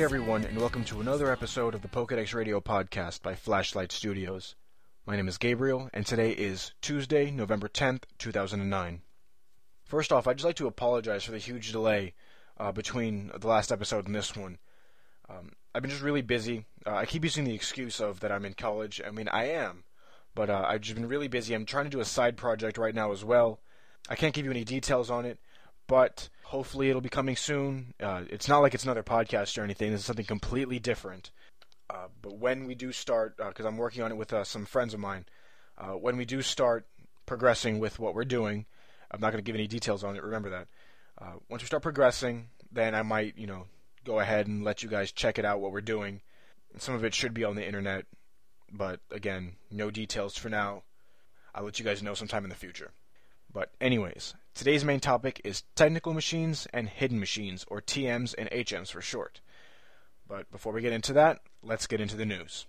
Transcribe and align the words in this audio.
Hey 0.00 0.04
everyone, 0.04 0.46
and 0.46 0.56
welcome 0.56 0.82
to 0.84 1.02
another 1.02 1.30
episode 1.30 1.74
of 1.74 1.82
the 1.82 1.88
Pokedex 1.88 2.32
Radio 2.32 2.58
podcast 2.58 3.20
by 3.20 3.34
Flashlight 3.34 3.92
Studios. 3.92 4.54
My 5.04 5.14
name 5.14 5.28
is 5.28 5.36
Gabriel, 5.36 5.90
and 5.92 6.06
today 6.06 6.30
is 6.30 6.72
Tuesday, 6.80 7.30
November 7.30 7.68
10th, 7.68 8.04
2009. 8.16 9.02
First 9.84 10.10
off, 10.10 10.26
I'd 10.26 10.38
just 10.38 10.46
like 10.46 10.56
to 10.56 10.66
apologize 10.66 11.24
for 11.24 11.32
the 11.32 11.38
huge 11.38 11.70
delay 11.70 12.14
uh, 12.56 12.72
between 12.72 13.30
the 13.38 13.46
last 13.46 13.70
episode 13.70 14.06
and 14.06 14.14
this 14.14 14.34
one. 14.34 14.56
Um, 15.28 15.52
I've 15.74 15.82
been 15.82 15.90
just 15.90 16.02
really 16.02 16.22
busy. 16.22 16.64
Uh, 16.86 16.94
I 16.94 17.04
keep 17.04 17.22
using 17.22 17.44
the 17.44 17.54
excuse 17.54 18.00
of 18.00 18.20
that 18.20 18.32
I'm 18.32 18.46
in 18.46 18.54
college. 18.54 19.02
I 19.06 19.10
mean, 19.10 19.28
I 19.28 19.50
am, 19.50 19.84
but 20.34 20.48
uh, 20.48 20.64
I've 20.66 20.80
just 20.80 20.94
been 20.94 21.08
really 21.08 21.28
busy. 21.28 21.52
I'm 21.52 21.66
trying 21.66 21.84
to 21.84 21.90
do 21.90 22.00
a 22.00 22.06
side 22.06 22.38
project 22.38 22.78
right 22.78 22.94
now 22.94 23.12
as 23.12 23.22
well. 23.22 23.60
I 24.08 24.14
can't 24.14 24.32
give 24.32 24.46
you 24.46 24.50
any 24.50 24.64
details 24.64 25.10
on 25.10 25.26
it, 25.26 25.38
but 25.86 26.30
hopefully 26.50 26.90
it'll 26.90 27.00
be 27.00 27.08
coming 27.08 27.36
soon. 27.36 27.94
Uh, 28.02 28.22
it's 28.28 28.48
not 28.48 28.58
like 28.58 28.74
it's 28.74 28.82
another 28.82 29.04
podcast 29.04 29.56
or 29.56 29.62
anything. 29.62 29.92
This 29.92 30.00
is 30.00 30.06
something 30.06 30.26
completely 30.26 30.80
different. 30.80 31.30
Uh, 31.88 32.08
but 32.20 32.38
when 32.38 32.66
we 32.66 32.74
do 32.74 32.90
start, 32.90 33.36
because 33.36 33.64
uh, 33.64 33.68
I'm 33.68 33.76
working 33.76 34.02
on 34.02 34.10
it 34.10 34.16
with 34.16 34.32
uh, 34.32 34.42
some 34.42 34.66
friends 34.66 34.92
of 34.92 34.98
mine, 34.98 35.26
uh, 35.78 35.92
when 35.92 36.16
we 36.16 36.24
do 36.24 36.42
start 36.42 36.86
progressing 37.24 37.78
with 37.78 38.00
what 38.00 38.16
we're 38.16 38.24
doing, 38.24 38.66
I'm 39.12 39.20
not 39.20 39.30
going 39.30 39.42
to 39.42 39.46
give 39.46 39.54
any 39.54 39.68
details 39.68 40.02
on 40.02 40.16
it. 40.16 40.24
Remember 40.24 40.50
that. 40.50 40.66
Once 41.48 41.62
we 41.62 41.66
start 41.66 41.84
progressing, 41.84 42.48
then 42.72 42.96
I 42.96 43.02
might, 43.02 43.38
you 43.38 43.46
know, 43.46 43.66
go 44.04 44.18
ahead 44.18 44.48
and 44.48 44.64
let 44.64 44.82
you 44.82 44.88
guys 44.88 45.12
check 45.12 45.38
it 45.38 45.44
out 45.44 45.60
what 45.60 45.70
we're 45.70 45.80
doing. 45.82 46.20
Some 46.78 46.94
of 46.96 47.04
it 47.04 47.14
should 47.14 47.34
be 47.34 47.44
on 47.44 47.54
the 47.54 47.66
internet, 47.66 48.06
but 48.72 49.00
again, 49.12 49.56
no 49.70 49.90
details 49.90 50.36
for 50.36 50.48
now. 50.48 50.82
I'll 51.54 51.64
let 51.64 51.78
you 51.78 51.84
guys 51.84 52.02
know 52.02 52.14
sometime 52.14 52.42
in 52.42 52.50
the 52.50 52.56
future. 52.56 52.90
But 53.52 53.72
anyways, 53.80 54.34
today's 54.54 54.84
main 54.84 55.00
topic 55.00 55.40
is 55.42 55.64
technical 55.74 56.14
machines 56.14 56.68
and 56.72 56.88
hidden 56.88 57.18
machines, 57.18 57.64
or 57.66 57.80
TMs 57.80 58.32
and 58.38 58.48
HMs 58.50 58.92
for 58.92 59.00
short. 59.00 59.40
But 60.28 60.50
before 60.52 60.72
we 60.72 60.82
get 60.82 60.92
into 60.92 61.12
that, 61.14 61.40
let's 61.60 61.88
get 61.88 62.00
into 62.00 62.16
the 62.16 62.26
news. 62.26 62.66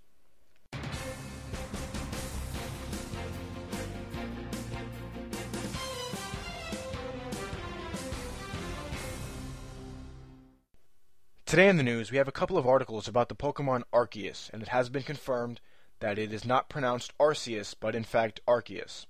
Today 11.46 11.68
in 11.68 11.78
the 11.78 11.84
news, 11.84 12.12
we 12.12 12.18
have 12.18 12.30
a 12.30 12.32
couple 12.32 12.58
of 12.58 12.66
articles 12.66 13.08
about 13.08 13.30
the 13.30 13.36
Pokemon 13.36 13.84
Arceus, 13.94 14.50
and 14.52 14.64
it 14.64 14.70
has 14.70 14.90
been 14.90 15.04
confirmed 15.04 15.60
that 16.00 16.18
it 16.18 16.34
is 16.34 16.46
not 16.46 16.70
pronounced 16.70 17.16
Arceus, 17.20 17.76
but 17.80 17.94
in 17.94 18.06
fact 18.06 18.40
Arceus. 18.48 19.06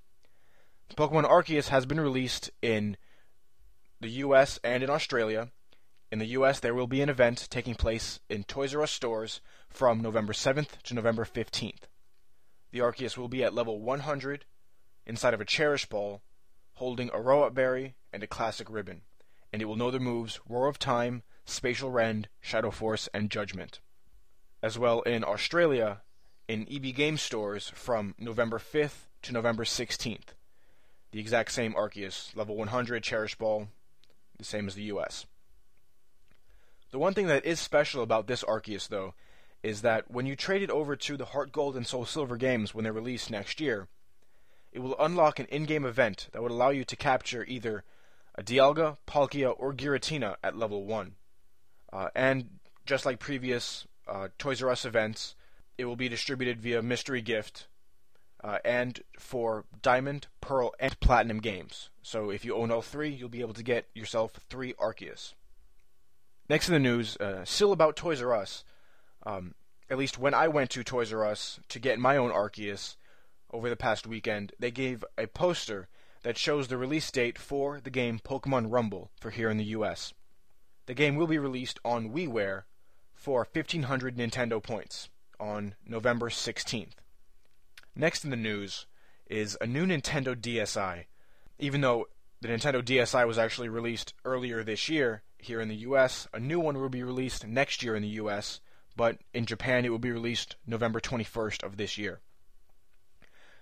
Pokemon 0.95 1.29
Arceus 1.29 1.69
has 1.69 1.85
been 1.85 2.01
released 2.01 2.51
in 2.61 2.97
the 4.01 4.09
US 4.09 4.59
and 4.63 4.83
in 4.83 4.89
Australia. 4.89 5.49
In 6.11 6.19
the 6.19 6.33
US, 6.37 6.59
there 6.59 6.73
will 6.73 6.87
be 6.87 7.01
an 7.01 7.09
event 7.09 7.47
taking 7.49 7.75
place 7.75 8.19
in 8.29 8.43
Toys 8.43 8.75
R 8.75 8.81
Us 8.81 8.91
stores 8.91 9.39
from 9.69 10.01
November 10.01 10.33
7th 10.33 10.81
to 10.83 10.93
November 10.93 11.23
15th. 11.23 11.83
The 12.71 12.79
Arceus 12.79 13.17
will 13.17 13.29
be 13.29 13.43
at 13.43 13.53
level 13.53 13.79
100 13.79 14.45
inside 15.05 15.33
of 15.33 15.39
a 15.39 15.45
Cherish 15.45 15.85
Ball 15.85 16.21
holding 16.73 17.09
a 17.13 17.21
Roa 17.21 17.51
Berry 17.51 17.95
and 18.11 18.21
a 18.21 18.27
Classic 18.27 18.69
Ribbon, 18.69 19.03
and 19.53 19.61
it 19.61 19.65
will 19.65 19.77
know 19.77 19.91
the 19.91 19.99
moves 19.99 20.41
Roar 20.47 20.67
of 20.67 20.77
Time, 20.77 21.23
Spatial 21.45 21.89
Rend, 21.89 22.27
Shadow 22.41 22.71
Force, 22.71 23.07
and 23.13 23.31
Judgment. 23.31 23.79
As 24.61 24.77
well 24.77 25.01
in 25.01 25.23
Australia, 25.23 26.01
in 26.49 26.67
EB 26.69 26.93
Game 26.93 27.17
stores 27.17 27.69
from 27.69 28.13
November 28.17 28.59
5th 28.59 29.07
to 29.21 29.31
November 29.31 29.63
16th. 29.63 30.33
The 31.11 31.19
exact 31.19 31.51
same 31.51 31.73
Arceus, 31.73 32.35
level 32.35 32.55
100, 32.55 33.03
Cherish 33.03 33.35
Ball, 33.35 33.67
the 34.37 34.45
same 34.45 34.67
as 34.67 34.75
the 34.75 34.83
US. 34.83 35.25
The 36.91 36.99
one 36.99 37.13
thing 37.13 37.27
that 37.27 37.45
is 37.45 37.59
special 37.59 38.03
about 38.03 38.27
this 38.27 38.43
Arceus, 38.43 38.87
though, 38.87 39.13
is 39.63 39.81
that 39.81 40.09
when 40.09 40.25
you 40.25 40.35
trade 40.35 40.61
it 40.61 40.69
over 40.69 40.95
to 40.95 41.17
the 41.17 41.25
Heart 41.25 41.51
Gold 41.51 41.75
and 41.75 41.85
Soul 41.85 42.05
Silver 42.05 42.37
games 42.37 42.73
when 42.73 42.83
they're 42.83 42.93
released 42.93 43.29
next 43.29 43.61
year, 43.61 43.87
it 44.71 44.79
will 44.79 44.95
unlock 44.99 45.39
an 45.39 45.45
in 45.47 45.65
game 45.65 45.85
event 45.85 46.27
that 46.31 46.41
would 46.41 46.51
allow 46.51 46.69
you 46.69 46.83
to 46.85 46.95
capture 46.95 47.45
either 47.47 47.83
a 48.35 48.43
Dialga, 48.43 48.97
Palkia, 49.05 49.53
or 49.57 49.73
Giratina 49.73 50.35
at 50.43 50.57
level 50.57 50.85
1. 50.85 51.15
Uh, 51.91 52.09
and 52.15 52.59
just 52.85 53.05
like 53.05 53.19
previous 53.19 53.85
uh, 54.07 54.29
Toys 54.37 54.63
R 54.63 54.69
Us 54.69 54.85
events, 54.85 55.35
it 55.77 55.85
will 55.85 55.95
be 55.97 56.09
distributed 56.09 56.61
via 56.61 56.81
mystery 56.81 57.21
gift 57.21 57.67
uh, 58.43 58.57
and 58.65 59.01
for 59.17 59.65
Diamond, 59.81 60.27
Pearl, 60.41 60.73
and 60.79 60.99
Platinum 60.99 61.39
games. 61.39 61.89
So 62.01 62.29
if 62.29 62.43
you 62.43 62.55
own 62.55 62.71
all 62.71 62.81
three, 62.81 63.09
you'll 63.09 63.29
be 63.29 63.41
able 63.41 63.53
to 63.53 63.63
get 63.63 63.87
yourself 63.93 64.33
three 64.49 64.73
Arceus. 64.73 65.33
Next 66.49 66.67
in 66.67 66.73
the 66.73 66.79
news, 66.79 67.15
uh, 67.17 67.45
still 67.45 67.71
about 67.71 67.95
Toys 67.95 68.21
R 68.21 68.33
Us. 68.33 68.63
Um, 69.23 69.53
at 69.89 69.97
least 69.97 70.17
when 70.17 70.33
I 70.33 70.47
went 70.47 70.69
to 70.71 70.83
Toys 70.83 71.13
R 71.13 71.25
Us 71.25 71.59
to 71.69 71.79
get 71.79 71.99
my 71.99 72.17
own 72.17 72.31
Arceus 72.31 72.95
over 73.51 73.69
the 73.69 73.75
past 73.75 74.07
weekend, 74.07 74.53
they 74.59 74.71
gave 74.71 75.05
a 75.17 75.27
poster 75.27 75.87
that 76.23 76.37
shows 76.37 76.67
the 76.67 76.77
release 76.77 77.09
date 77.11 77.37
for 77.37 77.79
the 77.79 77.89
game 77.89 78.19
Pokemon 78.19 78.71
Rumble 78.71 79.11
for 79.19 79.29
here 79.31 79.49
in 79.49 79.57
the 79.57 79.65
US. 79.65 80.13
The 80.87 80.93
game 80.93 81.15
will 81.15 81.27
be 81.27 81.37
released 81.37 81.79
on 81.85 82.11
WiiWare 82.11 82.63
for 83.13 83.47
1500 83.51 84.17
Nintendo 84.17 84.61
points 84.61 85.09
on 85.39 85.75
November 85.85 86.29
16th. 86.29 87.00
Next 87.95 88.23
in 88.23 88.29
the 88.29 88.37
news 88.37 88.85
is 89.27 89.57
a 89.59 89.67
new 89.67 89.85
Nintendo 89.85 90.35
DSi. 90.35 91.05
Even 91.59 91.81
though 91.81 92.07
the 92.39 92.47
Nintendo 92.47 92.81
DSi 92.81 93.27
was 93.27 93.37
actually 93.37 93.69
released 93.69 94.13
earlier 94.23 94.63
this 94.63 94.89
year 94.89 95.23
here 95.37 95.59
in 95.59 95.67
the 95.67 95.75
US, 95.87 96.27
a 96.33 96.39
new 96.39 96.59
one 96.59 96.79
will 96.79 96.89
be 96.89 97.03
released 97.03 97.45
next 97.45 97.83
year 97.83 97.95
in 97.95 98.01
the 98.01 98.19
US, 98.19 98.61
but 98.95 99.19
in 99.33 99.45
Japan 99.45 99.85
it 99.85 99.89
will 99.89 99.99
be 99.99 100.11
released 100.11 100.55
November 100.65 100.99
21st 100.99 101.63
of 101.63 101.77
this 101.77 101.97
year. 101.97 102.21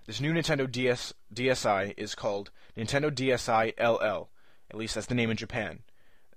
This 0.06 0.22
new 0.22 0.34
Nintendo 0.34 0.72
DS, 0.72 1.14
DSi 1.34 1.94
is 1.98 2.16
called 2.16 2.52
Nintendo 2.78 3.12
DSi 3.12 3.74
LL. 3.80 4.30
At 4.72 4.78
least 4.78 4.96
that's 4.96 5.08
the 5.08 5.16
name 5.16 5.30
in 5.30 5.38
Japan. 5.38 5.80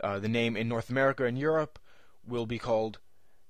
Uh, 0.00 0.18
the 0.18 0.28
name 0.28 0.56
in 0.56 0.68
North 0.68 0.90
America 0.90 1.24
and 1.24 1.38
Europe 1.38 1.78
will 2.26 2.46
be 2.46 2.58
called 2.58 2.98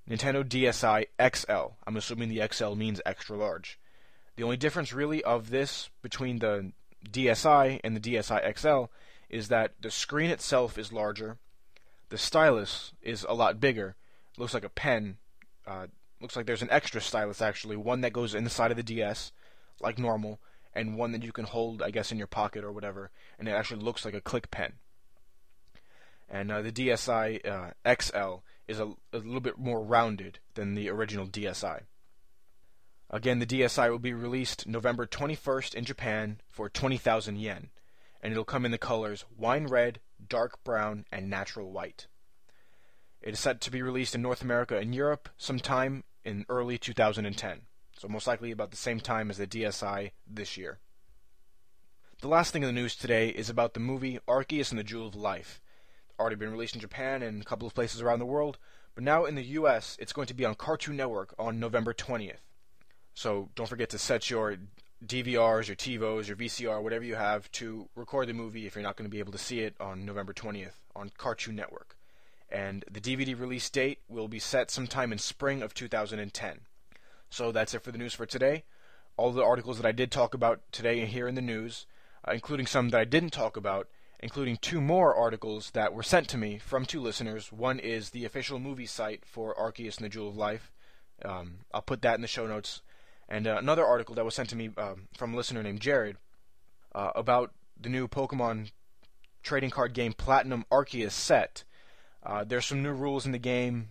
Nintendo 0.08 0.44
DSi 0.44 1.06
XL. 1.20 1.74
I'm 1.86 1.96
assuming 1.96 2.28
the 2.28 2.46
XL 2.52 2.74
means 2.74 3.00
extra 3.06 3.36
large. 3.36 3.78
The 4.36 4.42
only 4.42 4.56
difference 4.56 4.92
really 4.92 5.22
of 5.24 5.50
this 5.50 5.90
between 6.02 6.38
the 6.38 6.72
DSi 7.08 7.80
and 7.84 7.96
the 7.96 8.00
DSi 8.00 8.58
XL 8.58 8.84
is 9.28 9.48
that 9.48 9.72
the 9.80 9.90
screen 9.90 10.30
itself 10.30 10.78
is 10.78 10.92
larger, 10.92 11.38
the 12.08 12.18
stylus 12.18 12.92
is 13.00 13.24
a 13.26 13.34
lot 13.34 13.58
bigger. 13.58 13.96
Looks 14.36 14.52
like 14.52 14.64
a 14.64 14.68
pen. 14.68 15.16
Uh, 15.66 15.86
looks 16.20 16.36
like 16.36 16.46
there's 16.46 16.62
an 16.62 16.70
extra 16.70 17.00
stylus 17.00 17.40
actually, 17.40 17.76
one 17.76 18.02
that 18.02 18.12
goes 18.12 18.34
inside 18.34 18.70
of 18.70 18.76
the 18.76 18.82
DS, 18.82 19.32
like 19.80 19.98
normal, 19.98 20.38
and 20.74 20.96
one 20.96 21.12
that 21.12 21.22
you 21.22 21.32
can 21.32 21.46
hold, 21.46 21.82
I 21.82 21.90
guess, 21.90 22.12
in 22.12 22.18
your 22.18 22.26
pocket 22.26 22.64
or 22.64 22.72
whatever, 22.72 23.10
and 23.38 23.48
it 23.48 23.52
actually 23.52 23.82
looks 23.82 24.04
like 24.04 24.14
a 24.14 24.20
click 24.20 24.50
pen. 24.50 24.74
And 26.28 26.50
uh, 26.50 26.62
the 26.62 26.72
DSi 26.72 27.46
uh, 27.46 27.94
XL 28.00 28.42
is 28.68 28.78
a, 28.78 28.92
a 29.12 29.18
little 29.18 29.40
bit 29.40 29.58
more 29.58 29.82
rounded 29.82 30.38
than 30.54 30.74
the 30.74 30.88
original 30.88 31.26
DSi. 31.26 31.80
Again, 33.14 33.40
the 33.40 33.46
DSi 33.46 33.90
will 33.90 33.98
be 33.98 34.14
released 34.14 34.66
November 34.66 35.06
21st 35.06 35.74
in 35.74 35.84
Japan 35.84 36.40
for 36.48 36.70
20,000 36.70 37.36
yen, 37.36 37.68
and 38.22 38.32
it'll 38.32 38.42
come 38.46 38.64
in 38.64 38.70
the 38.70 38.78
colors 38.78 39.26
wine 39.36 39.66
red, 39.66 40.00
dark 40.26 40.64
brown, 40.64 41.04
and 41.12 41.28
natural 41.28 41.70
white. 41.70 42.06
It 43.20 43.34
is 43.34 43.38
set 43.40 43.60
to 43.60 43.70
be 43.70 43.82
released 43.82 44.14
in 44.14 44.22
North 44.22 44.40
America 44.40 44.78
and 44.78 44.94
Europe 44.94 45.28
sometime 45.36 46.04
in 46.24 46.46
early 46.48 46.78
2010, 46.78 47.60
so 47.98 48.08
most 48.08 48.26
likely 48.26 48.50
about 48.50 48.70
the 48.70 48.78
same 48.78 48.98
time 48.98 49.28
as 49.28 49.36
the 49.36 49.46
DSi 49.46 50.12
this 50.26 50.56
year. 50.56 50.78
The 52.22 52.28
last 52.28 52.50
thing 52.50 52.62
in 52.62 52.74
the 52.74 52.80
news 52.80 52.96
today 52.96 53.28
is 53.28 53.50
about 53.50 53.74
the 53.74 53.80
movie 53.80 54.20
Arceus 54.26 54.70
and 54.70 54.78
the 54.78 54.84
Jewel 54.84 55.08
of 55.08 55.14
Life. 55.14 55.60
It's 56.08 56.18
already 56.18 56.36
been 56.36 56.52
released 56.52 56.76
in 56.76 56.80
Japan 56.80 57.22
and 57.22 57.42
a 57.42 57.44
couple 57.44 57.68
of 57.68 57.74
places 57.74 58.00
around 58.00 58.20
the 58.20 58.24
world, 58.24 58.56
but 58.94 59.04
now 59.04 59.26
in 59.26 59.34
the 59.34 59.44
US 59.58 59.98
it's 60.00 60.14
going 60.14 60.28
to 60.28 60.34
be 60.34 60.46
on 60.46 60.54
Cartoon 60.54 60.96
Network 60.96 61.34
on 61.38 61.60
November 61.60 61.92
20th. 61.92 62.40
So 63.14 63.50
don't 63.54 63.68
forget 63.68 63.90
to 63.90 63.98
set 63.98 64.30
your 64.30 64.56
DVRs, 65.06 65.66
your 65.66 65.76
TiVos, 65.76 66.28
your 66.28 66.36
VCR, 66.36 66.82
whatever 66.82 67.04
you 67.04 67.16
have 67.16 67.50
to 67.52 67.88
record 67.96 68.28
the 68.28 68.32
movie 68.32 68.66
if 68.66 68.74
you're 68.74 68.82
not 68.82 68.96
going 68.96 69.08
to 69.08 69.12
be 69.12 69.18
able 69.18 69.32
to 69.32 69.38
see 69.38 69.60
it 69.60 69.74
on 69.80 70.04
November 70.04 70.32
20th 70.32 70.74
on 70.94 71.10
Cartoon 71.18 71.56
Network. 71.56 71.96
And 72.50 72.84
the 72.90 73.00
DVD 73.00 73.38
release 73.38 73.68
date 73.70 73.98
will 74.08 74.28
be 74.28 74.38
set 74.38 74.70
sometime 74.70 75.12
in 75.12 75.18
spring 75.18 75.62
of 75.62 75.74
2010. 75.74 76.60
So 77.30 77.50
that's 77.50 77.74
it 77.74 77.82
for 77.82 77.92
the 77.92 77.98
news 77.98 78.14
for 78.14 78.26
today. 78.26 78.64
All 79.16 79.32
the 79.32 79.44
articles 79.44 79.78
that 79.78 79.86
I 79.86 79.92
did 79.92 80.10
talk 80.10 80.34
about 80.34 80.60
today 80.70 81.04
here 81.06 81.26
in 81.26 81.34
the 81.34 81.40
news, 81.40 81.86
uh, 82.26 82.32
including 82.32 82.66
some 82.66 82.90
that 82.90 83.00
I 83.00 83.04
didn't 83.04 83.30
talk 83.30 83.56
about, 83.56 83.88
including 84.20 84.56
two 84.56 84.80
more 84.80 85.14
articles 85.14 85.70
that 85.70 85.92
were 85.92 86.02
sent 86.02 86.28
to 86.28 86.38
me 86.38 86.58
from 86.58 86.84
two 86.84 87.00
listeners. 87.00 87.50
One 87.50 87.78
is 87.78 88.10
the 88.10 88.24
official 88.24 88.58
movie 88.58 88.86
site 88.86 89.24
for 89.24 89.54
Arceus 89.54 89.96
and 89.96 90.04
the 90.04 90.10
Jewel 90.10 90.28
of 90.28 90.36
Life. 90.36 90.70
Um, 91.24 91.60
I'll 91.72 91.82
put 91.82 92.02
that 92.02 92.14
in 92.14 92.22
the 92.22 92.28
show 92.28 92.46
notes 92.46 92.82
and 93.28 93.46
uh, 93.46 93.56
another 93.58 93.86
article 93.86 94.14
that 94.14 94.24
was 94.24 94.34
sent 94.34 94.48
to 94.50 94.56
me 94.56 94.70
um, 94.76 95.08
from 95.16 95.34
a 95.34 95.36
listener 95.36 95.62
named 95.62 95.80
Jared 95.80 96.16
uh, 96.94 97.10
about 97.14 97.52
the 97.80 97.88
new 97.88 98.08
Pokemon 98.08 98.72
trading 99.42 99.70
card 99.70 99.94
game 99.94 100.12
Platinum 100.12 100.64
Arceus 100.70 101.12
set. 101.12 101.64
Uh, 102.22 102.44
there's 102.44 102.66
some 102.66 102.82
new 102.82 102.92
rules 102.92 103.26
in 103.26 103.32
the 103.32 103.38
game 103.38 103.88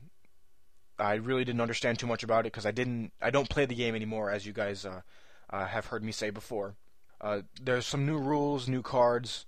I 1.01 1.15
really 1.15 1.43
didn't 1.43 1.61
understand 1.61 1.97
too 1.99 2.07
much 2.07 2.23
about 2.23 2.41
it 2.41 2.53
because 2.53 2.65
I 2.65 2.71
didn't. 2.71 3.11
I 3.21 3.31
don't 3.31 3.49
play 3.49 3.65
the 3.65 3.75
game 3.75 3.95
anymore, 3.95 4.29
as 4.29 4.45
you 4.45 4.53
guys 4.53 4.85
uh, 4.85 5.01
uh, 5.49 5.65
have 5.65 5.87
heard 5.87 6.03
me 6.03 6.11
say 6.11 6.29
before. 6.29 6.75
Uh, 7.19 7.41
there's 7.59 7.87
some 7.87 8.05
new 8.05 8.17
rules, 8.17 8.67
new 8.67 8.83
cards 8.83 9.47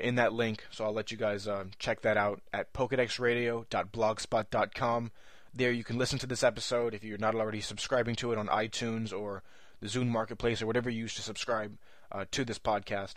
in 0.00 0.14
that 0.14 0.32
link, 0.32 0.64
so 0.70 0.84
I'll 0.84 0.92
let 0.92 1.10
you 1.10 1.18
guys 1.18 1.46
uh, 1.46 1.64
check 1.78 2.00
that 2.00 2.16
out 2.16 2.40
at 2.52 2.72
pokedexradio.blogspot.com. 2.72 5.12
There 5.56 5.72
you 5.72 5.84
can 5.84 5.96
listen 5.96 6.18
to 6.18 6.26
this 6.26 6.44
episode 6.44 6.92
if 6.92 7.02
you're 7.02 7.16
not 7.16 7.34
already 7.34 7.62
subscribing 7.62 8.14
to 8.16 8.30
it 8.30 8.36
on 8.36 8.46
iTunes 8.48 9.10
or 9.10 9.42
the 9.80 9.86
Zune 9.86 10.08
Marketplace 10.08 10.60
or 10.60 10.66
whatever 10.66 10.90
you 10.90 10.98
use 10.98 11.14
to 11.14 11.22
subscribe 11.22 11.78
uh, 12.12 12.26
to 12.32 12.44
this 12.44 12.58
podcast. 12.58 13.14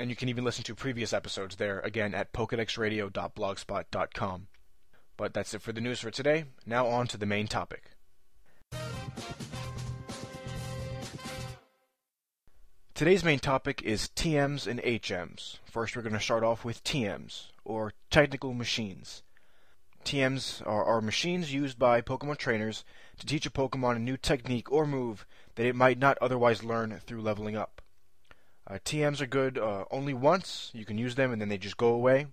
And 0.00 0.08
you 0.08 0.16
can 0.16 0.30
even 0.30 0.42
listen 0.42 0.64
to 0.64 0.74
previous 0.74 1.12
episodes 1.12 1.56
there 1.56 1.80
again 1.80 2.14
at 2.14 2.32
pokedexradio.blogspot.com. 2.32 4.46
But 5.18 5.34
that's 5.34 5.52
it 5.52 5.60
for 5.60 5.72
the 5.72 5.82
news 5.82 6.00
for 6.00 6.10
today. 6.10 6.46
Now 6.64 6.86
on 6.86 7.08
to 7.08 7.18
the 7.18 7.26
main 7.26 7.46
topic. 7.46 7.90
Today's 12.94 13.22
main 13.22 13.38
topic 13.38 13.82
is 13.82 14.08
TMs 14.16 14.66
and 14.66 14.82
HMs. 14.82 15.58
First, 15.66 15.94
we're 15.94 16.00
going 16.00 16.14
to 16.14 16.20
start 16.20 16.42
off 16.42 16.64
with 16.64 16.82
TMs, 16.84 17.48
or 17.66 17.92
technical 18.08 18.54
machines. 18.54 19.22
TMs 20.04 20.64
are, 20.66 20.84
are, 20.84 21.00
machines 21.00 21.52
used 21.52 21.78
by 21.78 22.00
Pokemon 22.00 22.36
trainers 22.36 22.84
to 23.18 23.26
teach 23.26 23.46
a 23.46 23.50
Pokemon 23.50 23.96
a 23.96 23.98
new 23.98 24.16
technique 24.16 24.70
or 24.70 24.86
move 24.86 25.26
that 25.54 25.66
it 25.66 25.74
might 25.74 25.98
not 25.98 26.18
otherwise 26.20 26.62
learn 26.62 27.00
through 27.06 27.22
leveling 27.22 27.56
up. 27.56 27.80
Uh, 28.66 28.78
TMs 28.84 29.20
are 29.20 29.26
good 29.26 29.58
uh, 29.58 29.84
only 29.90 30.14
once, 30.14 30.70
you 30.74 30.84
can 30.84 30.98
use 30.98 31.14
them 31.14 31.32
and 31.32 31.40
then 31.40 31.48
they 31.48 31.58
just 31.58 31.76
go 31.76 31.88
away. 31.88 32.26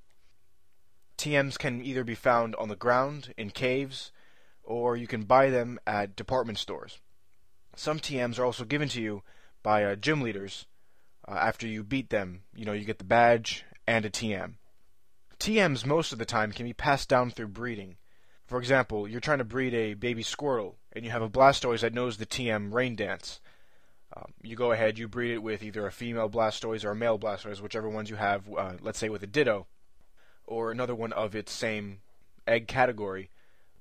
TMs 1.17 1.57
can 1.57 1.81
either 1.83 2.03
be 2.03 2.15
found 2.15 2.55
on 2.55 2.67
the 2.67 2.75
ground, 2.75 3.33
in 3.37 3.51
caves, 3.51 4.11
or 4.63 4.97
you 4.97 5.07
can 5.07 5.23
buy 5.23 5.49
them 5.49 5.79
at 5.85 6.15
department 6.15 6.57
stores. 6.57 6.99
Some 7.75 7.99
TMs 7.99 8.39
are 8.39 8.45
also 8.45 8.65
given 8.65 8.89
to 8.89 9.01
you 9.01 9.23
by 9.63 9.83
uh, 9.83 9.95
gym 9.95 10.21
leaders. 10.21 10.65
Uh, 11.27 11.33
after 11.33 11.67
you 11.67 11.83
beat 11.83 12.09
them, 12.09 12.41
you 12.55 12.65
know, 12.65 12.73
you 12.73 12.85
get 12.85 12.97
the 12.97 13.03
badge 13.03 13.63
and 13.87 14.05
a 14.05 14.09
TM. 14.09 14.53
TMs 15.41 15.87
most 15.87 16.13
of 16.13 16.19
the 16.19 16.25
time 16.25 16.51
can 16.51 16.67
be 16.67 16.73
passed 16.73 17.09
down 17.09 17.31
through 17.31 17.47
breeding. 17.47 17.95
For 18.45 18.59
example, 18.59 19.07
you're 19.07 19.19
trying 19.19 19.39
to 19.39 19.43
breed 19.43 19.73
a 19.73 19.95
baby 19.95 20.23
Squirtle, 20.23 20.75
and 20.93 21.03
you 21.03 21.09
have 21.09 21.23
a 21.23 21.29
Blastoise 21.29 21.79
that 21.79 21.95
knows 21.95 22.17
the 22.17 22.27
TM 22.27 22.71
Rain 22.71 22.95
Dance. 22.95 23.39
Um, 24.15 24.33
you 24.43 24.55
go 24.55 24.71
ahead, 24.71 24.99
you 24.99 25.07
breed 25.07 25.31
it 25.33 25.41
with 25.41 25.63
either 25.63 25.87
a 25.87 25.91
female 25.91 26.29
Blastoise 26.29 26.85
or 26.85 26.91
a 26.91 26.95
male 26.95 27.17
Blastoise, 27.17 27.59
whichever 27.59 27.89
ones 27.89 28.07
you 28.07 28.17
have, 28.17 28.43
uh, 28.55 28.73
let's 28.81 28.99
say 28.99 29.09
with 29.09 29.23
a 29.23 29.27
Ditto, 29.27 29.65
or 30.45 30.69
another 30.69 30.93
one 30.93 31.11
of 31.11 31.33
its 31.33 31.51
same 31.51 32.01
egg 32.45 32.67
category. 32.67 33.31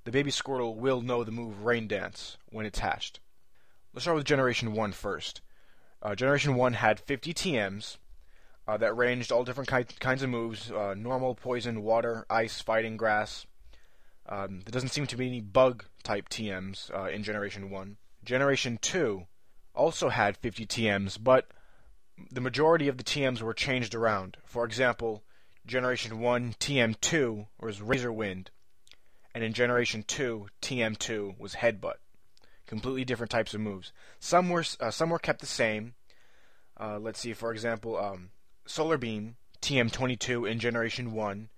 The 0.04 0.12
baby 0.12 0.30
Squirtle 0.30 0.76
will 0.76 1.02
know 1.02 1.24
the 1.24 1.30
move 1.30 1.66
Rain 1.66 1.86
Dance 1.86 2.38
when 2.48 2.64
it's 2.64 2.78
hatched. 2.78 3.20
Let's 3.92 4.04
start 4.04 4.16
with 4.16 4.24
Generation 4.24 4.72
1 4.72 4.92
first. 4.92 5.42
Uh, 6.02 6.14
Generation 6.14 6.54
1 6.54 6.72
had 6.72 6.98
50 6.98 7.34
TMs 7.34 7.98
uh, 8.66 8.76
that 8.76 8.96
ranged 8.96 9.32
all 9.32 9.44
different 9.44 9.70
ki- 9.70 9.96
kinds 9.98 10.22
of 10.22 10.30
moves 10.30 10.70
uh, 10.70 10.94
normal, 10.96 11.34
poison, 11.34 11.82
water, 11.82 12.26
ice, 12.30 12.60
fighting, 12.60 12.96
grass. 12.96 13.46
Um, 14.28 14.60
there 14.60 14.72
doesn't 14.72 14.90
seem 14.90 15.06
to 15.08 15.16
be 15.16 15.26
any 15.26 15.40
bug 15.40 15.84
type 16.02 16.28
TMs 16.28 16.94
uh, 16.94 17.08
in 17.08 17.22
Generation 17.22 17.70
1. 17.70 17.96
Generation 18.24 18.78
2 18.80 19.26
also 19.74 20.08
had 20.08 20.36
50 20.36 20.66
TMs, 20.66 21.18
but 21.20 21.48
the 22.30 22.40
majority 22.40 22.86
of 22.86 22.96
the 22.96 23.04
TMs 23.04 23.40
were 23.40 23.54
changed 23.54 23.94
around. 23.94 24.36
For 24.44 24.64
example, 24.64 25.24
Generation 25.66 26.20
1 26.20 26.54
TM2 26.60 27.46
was 27.60 27.82
Razor 27.82 28.12
Wind, 28.12 28.50
and 29.34 29.42
in 29.42 29.52
Generation 29.52 30.04
2 30.06 30.48
TM2 30.62 31.38
was 31.38 31.54
Headbutt 31.54 31.96
completely 32.70 33.04
different 33.04 33.32
types 33.32 33.52
of 33.52 33.60
moves. 33.60 33.92
Some 34.20 34.48
were 34.48 34.64
uh, 34.78 34.92
some 34.92 35.10
were 35.10 35.18
kept 35.18 35.40
the 35.40 35.46
same. 35.46 35.94
Uh, 36.78 37.00
let's 37.00 37.18
see, 37.18 37.32
for 37.32 37.50
example, 37.50 37.98
um, 37.98 38.30
Solar 38.70 38.98
Beam 38.98 39.34
TM22 39.62 40.48
in 40.48 40.60
Generation 40.60 41.10
One 41.10 41.48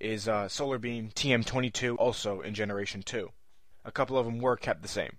is 0.00 0.26
uh, 0.26 0.48
Solar 0.48 0.78
Beam 0.78 1.10
TM22 1.14 1.94
also 1.96 2.40
in 2.40 2.54
Generation 2.54 3.04
Two. 3.04 3.30
A 3.84 3.92
couple 3.92 4.18
of 4.18 4.26
them 4.26 4.40
were 4.40 4.56
kept 4.56 4.82
the 4.82 4.88
same, 4.88 5.18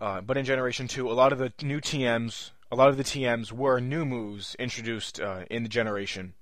uh, 0.00 0.22
but 0.22 0.38
in 0.38 0.46
Generation 0.46 0.88
Two, 0.88 1.10
a 1.10 1.12
lot 1.12 1.34
of 1.34 1.38
the 1.38 1.52
new 1.60 1.78
TMs, 1.78 2.52
a 2.72 2.74
lot 2.74 2.88
of 2.88 2.96
the 2.96 3.04
TMs 3.04 3.52
were 3.52 3.80
new 3.80 4.06
moves 4.06 4.54
introduced 4.54 5.20
uh, 5.20 5.44
in 5.50 5.62
the 5.62 5.68
generation. 5.68 6.32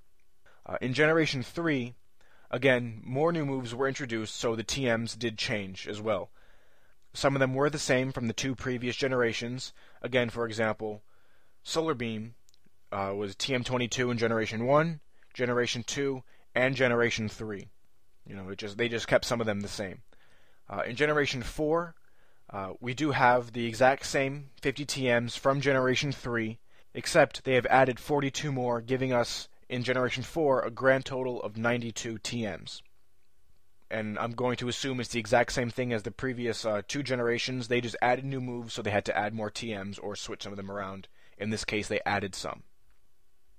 Uh, 0.65 0.77
in 0.79 0.93
Generation 0.93 1.43
Three, 1.43 1.93
again, 2.49 3.01
more 3.03 3.33
new 3.33 3.45
moves 3.45 3.75
were 3.75 3.89
introduced, 3.89 4.33
so 4.33 4.55
the 4.55 4.63
TMs 4.63 5.19
did 5.19 5.37
change 5.37 5.89
as 5.89 5.99
well. 5.99 6.29
Some 7.13 7.35
of 7.35 7.41
them 7.41 7.53
were 7.53 7.69
the 7.69 7.77
same 7.77 8.13
from 8.13 8.27
the 8.27 8.33
two 8.33 8.55
previous 8.55 8.95
generations. 8.95 9.73
Again, 10.01 10.29
for 10.29 10.45
example, 10.45 11.03
Solar 11.63 11.93
Beam 11.93 12.35
uh, 12.91 13.13
was 13.15 13.35
TM22 13.35 14.11
in 14.11 14.17
Generation 14.17 14.65
1, 14.65 14.99
Generation 15.33 15.83
2, 15.83 16.23
and 16.55 16.75
Generation 16.75 17.29
3. 17.29 17.67
You 18.25 18.35
know, 18.35 18.49
it 18.49 18.57
just 18.57 18.77
they 18.77 18.89
just 18.89 19.07
kept 19.07 19.25
some 19.25 19.39
of 19.41 19.47
them 19.47 19.61
the 19.61 19.67
same. 19.67 20.01
Uh, 20.69 20.81
in 20.85 20.95
Generation 20.95 21.41
4, 21.41 21.95
uh, 22.51 22.73
we 22.79 22.93
do 22.93 23.11
have 23.11 23.53
the 23.53 23.65
exact 23.65 24.05
same 24.05 24.49
50 24.61 24.85
TMs 24.85 25.37
from 25.37 25.61
Generation 25.61 26.11
3, 26.11 26.59
except 26.93 27.43
they 27.43 27.55
have 27.55 27.65
added 27.67 27.99
42 27.99 28.51
more, 28.51 28.81
giving 28.81 29.13
us 29.13 29.47
in 29.67 29.83
Generation 29.83 30.23
4 30.23 30.61
a 30.61 30.71
grand 30.71 31.05
total 31.05 31.41
of 31.41 31.57
92 31.57 32.19
TMs 32.19 32.81
and 33.91 34.19
I'm 34.19 34.33
going 34.33 34.57
to 34.57 34.67
assume 34.67 34.99
it's 34.99 35.09
the 35.09 35.19
exact 35.19 35.51
same 35.51 35.69
thing 35.69 35.93
as 35.93 36.03
the 36.03 36.11
previous 36.11 36.65
uh, 36.65 36.81
two 36.87 37.01
generations. 37.01 37.67
They 37.67 37.81
just 37.81 37.95
added 38.01 38.25
new 38.25 38.41
moves, 38.41 38.73
so 38.73 38.81
they 38.81 38.91
had 38.91 39.05
to 39.05 39.17
add 39.17 39.33
more 39.33 39.49
TMs 39.49 39.99
or 40.01 40.15
switch 40.15 40.43
some 40.43 40.53
of 40.53 40.57
them 40.57 40.69
around. 40.69 41.07
In 41.37 41.49
this 41.49 41.65
case, 41.65 41.87
they 41.87 42.01
added 42.05 42.35
some. 42.35 42.63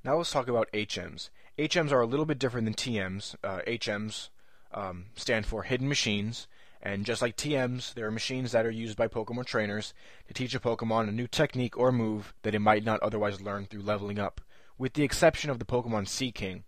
Now 0.02 0.17
let's 0.17 0.31
talk 0.31 0.49
about 0.49 0.73
HMs. 0.73 1.28
HMs 1.59 1.92
are 1.92 2.00
a 2.00 2.07
little 2.07 2.25
bit 2.25 2.38
different 2.38 2.64
than 2.64 2.73
TMs. 2.73 3.35
Uh, 3.45 3.61
HMs 3.66 4.30
um, 4.73 5.07
stand 5.14 5.45
for 5.45 5.64
Hidden 5.64 5.90
Machines, 5.90 6.47
and 6.80 7.04
just 7.04 7.21
like 7.21 7.37
TMs, 7.37 7.92
they 7.92 8.00
are 8.00 8.11
machines 8.11 8.52
that 8.52 8.64
are 8.64 8.71
used 8.71 8.97
by 8.97 9.09
Pokemon 9.09 9.45
trainers 9.45 9.92
to 10.26 10.33
teach 10.33 10.54
a 10.54 10.61
Pokemon 10.61 11.11
a 11.11 11.12
new 11.12 11.26
technique 11.26 11.76
or 11.76 11.92
move 11.92 12.33
that 12.42 12.54
it 12.54 12.61
might 12.61 12.83
not 12.83 13.02
otherwise 13.02 13.42
learn 13.42 13.66
through 13.66 13.83
leveling 13.83 14.19
up, 14.19 14.40
with 14.78 14.95
the 14.95 15.02
exception 15.02 15.50
of 15.50 15.59
the 15.59 15.66
Pokemon 15.66 16.09
Seaking 16.09 16.64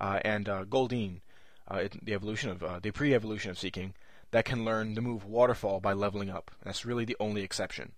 uh, 0.00 0.18
and 0.24 0.48
uh, 0.48 0.64
Goldeen 0.64 1.20
uh, 1.68 1.84
the 2.02 2.14
evolution 2.14 2.50
of 2.50 2.64
uh, 2.64 2.80
the 2.80 2.90
pre-evolution 2.90 3.52
of 3.52 3.58
Seaking 3.58 3.94
that 4.32 4.44
can 4.44 4.64
learn 4.64 4.94
the 4.94 5.00
move 5.00 5.24
Waterfall 5.24 5.78
by 5.78 5.92
leveling 5.92 6.30
up. 6.30 6.50
That's 6.64 6.84
really 6.84 7.04
the 7.04 7.16
only 7.20 7.42
exception. 7.42 7.92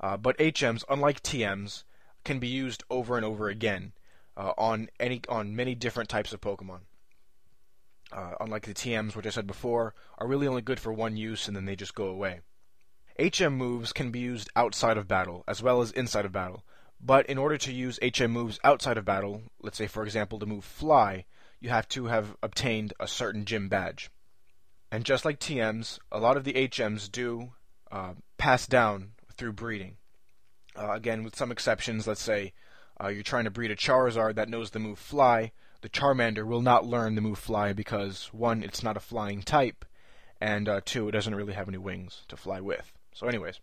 Uh, 0.00 0.16
but 0.16 0.38
HMs, 0.38 0.82
unlike 0.88 1.22
TMs, 1.22 1.84
can 2.24 2.40
be 2.40 2.48
used 2.48 2.82
over 2.90 3.16
and 3.16 3.24
over 3.24 3.48
again 3.48 3.92
uh, 4.38 4.52
on 4.56 4.88
any 5.00 5.20
on 5.28 5.54
many 5.54 5.74
different 5.74 6.08
types 6.08 6.32
of 6.32 6.40
Pokemon. 6.40 6.80
Uh, 8.10 8.34
unlike 8.40 8.64
the 8.64 8.72
TMs, 8.72 9.14
which 9.14 9.26
I 9.26 9.30
said 9.30 9.46
before, 9.46 9.94
are 10.16 10.26
really 10.26 10.46
only 10.46 10.62
good 10.62 10.80
for 10.80 10.92
one 10.92 11.16
use 11.16 11.46
and 11.46 11.54
then 11.54 11.66
they 11.66 11.76
just 11.76 11.94
go 11.94 12.06
away. 12.06 12.40
HM 13.18 13.52
moves 13.52 13.92
can 13.92 14.10
be 14.10 14.20
used 14.20 14.48
outside 14.56 14.96
of 14.96 15.08
battle 15.08 15.44
as 15.46 15.62
well 15.62 15.82
as 15.82 15.90
inside 15.90 16.24
of 16.24 16.32
battle. 16.32 16.64
But 17.00 17.26
in 17.26 17.36
order 17.36 17.58
to 17.58 17.72
use 17.72 17.98
HM 18.00 18.30
moves 18.30 18.58
outside 18.64 18.96
of 18.96 19.04
battle, 19.04 19.42
let's 19.60 19.76
say 19.76 19.88
for 19.88 20.04
example 20.04 20.38
to 20.38 20.46
move 20.46 20.64
Fly, 20.64 21.26
you 21.60 21.68
have 21.68 21.88
to 21.88 22.06
have 22.06 22.36
obtained 22.42 22.94
a 22.98 23.08
certain 23.08 23.44
gym 23.44 23.68
badge. 23.68 24.10
And 24.90 25.04
just 25.04 25.24
like 25.24 25.38
TMs, 25.38 25.98
a 26.10 26.18
lot 26.18 26.36
of 26.36 26.44
the 26.44 26.54
HMs 26.54 27.10
do 27.10 27.52
uh, 27.90 28.14
pass 28.38 28.66
down 28.66 29.10
through 29.34 29.52
breeding. 29.52 29.96
Uh, 30.76 30.92
again, 30.92 31.24
with 31.24 31.36
some 31.36 31.52
exceptions, 31.52 32.06
let's 32.06 32.22
say 32.22 32.52
uh, 33.02 33.08
you're 33.08 33.22
trying 33.22 33.44
to 33.44 33.50
breed 33.50 33.70
a 33.70 33.76
Charizard 33.76 34.34
that 34.34 34.48
knows 34.48 34.70
the 34.70 34.78
move 34.78 34.98
Fly. 34.98 35.52
The 35.80 35.88
Charmander 35.88 36.44
will 36.44 36.62
not 36.62 36.86
learn 36.86 37.14
the 37.14 37.20
move 37.20 37.38
Fly 37.38 37.72
because, 37.72 38.30
one, 38.32 38.62
it's 38.62 38.82
not 38.82 38.96
a 38.96 39.00
flying 39.00 39.42
type, 39.42 39.84
and 40.40 40.68
uh, 40.68 40.80
two, 40.84 41.08
it 41.08 41.12
doesn't 41.12 41.34
really 41.34 41.52
have 41.52 41.68
any 41.68 41.78
wings 41.78 42.22
to 42.28 42.36
fly 42.36 42.60
with. 42.60 42.92
So, 43.12 43.28
anyways, 43.28 43.60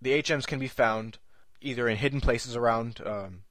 the 0.00 0.22
HMs 0.22 0.46
can 0.46 0.58
be 0.58 0.68
found 0.68 1.18
either 1.60 1.88
in 1.88 1.98
hidden 1.98 2.20
places 2.20 2.56
around 2.56 3.00
um, 3.04 3.42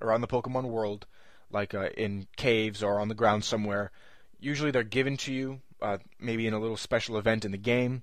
around 0.00 0.20
the 0.20 0.28
Pokemon 0.28 0.64
world, 0.64 1.06
like 1.50 1.74
uh, 1.74 1.88
in 1.96 2.28
caves 2.36 2.82
or 2.82 3.00
on 3.00 3.08
the 3.08 3.14
ground 3.14 3.44
somewhere. 3.44 3.90
Usually 4.38 4.70
they're 4.70 4.84
given 4.84 5.16
to 5.18 5.32
you, 5.32 5.62
uh, 5.82 5.98
maybe 6.20 6.46
in 6.46 6.54
a 6.54 6.60
little 6.60 6.76
special 6.76 7.16
event 7.16 7.44
in 7.44 7.50
the 7.50 7.58
game. 7.58 8.02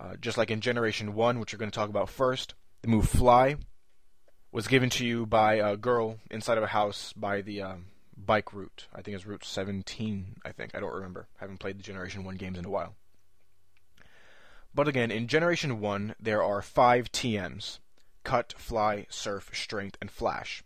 Uh, 0.00 0.14
just 0.20 0.38
like 0.38 0.50
in 0.50 0.60
Generation 0.60 1.14
1, 1.14 1.40
which 1.40 1.52
we're 1.52 1.58
going 1.58 1.70
to 1.70 1.74
talk 1.74 1.88
about 1.88 2.08
first, 2.08 2.54
the 2.82 2.88
move 2.88 3.08
Fly 3.08 3.56
was 4.50 4.66
given 4.66 4.90
to 4.90 5.06
you 5.06 5.26
by 5.26 5.54
a 5.54 5.76
girl 5.76 6.18
inside 6.30 6.58
of 6.58 6.64
a 6.64 6.68
house 6.68 7.12
by 7.12 7.42
the 7.42 7.60
um, 7.60 7.86
bike 8.16 8.52
route. 8.52 8.86
I 8.94 9.02
think 9.02 9.14
it's 9.14 9.26
Route 9.26 9.44
17, 9.44 10.36
I 10.44 10.52
think. 10.52 10.74
I 10.74 10.80
don't 10.80 10.94
remember. 10.94 11.28
I 11.38 11.44
haven't 11.44 11.60
played 11.60 11.78
the 11.78 11.82
Generation 11.82 12.24
1 12.24 12.36
games 12.36 12.58
in 12.58 12.64
a 12.64 12.70
while. 12.70 12.94
But 14.74 14.88
again, 14.88 15.10
in 15.10 15.28
Generation 15.28 15.80
1, 15.80 16.14
there 16.20 16.42
are 16.42 16.62
five 16.62 17.10
TMs 17.12 17.78
Cut, 18.24 18.54
Fly, 18.58 19.06
Surf, 19.08 19.50
Strength, 19.52 19.96
and 20.00 20.10
Flash. 20.10 20.62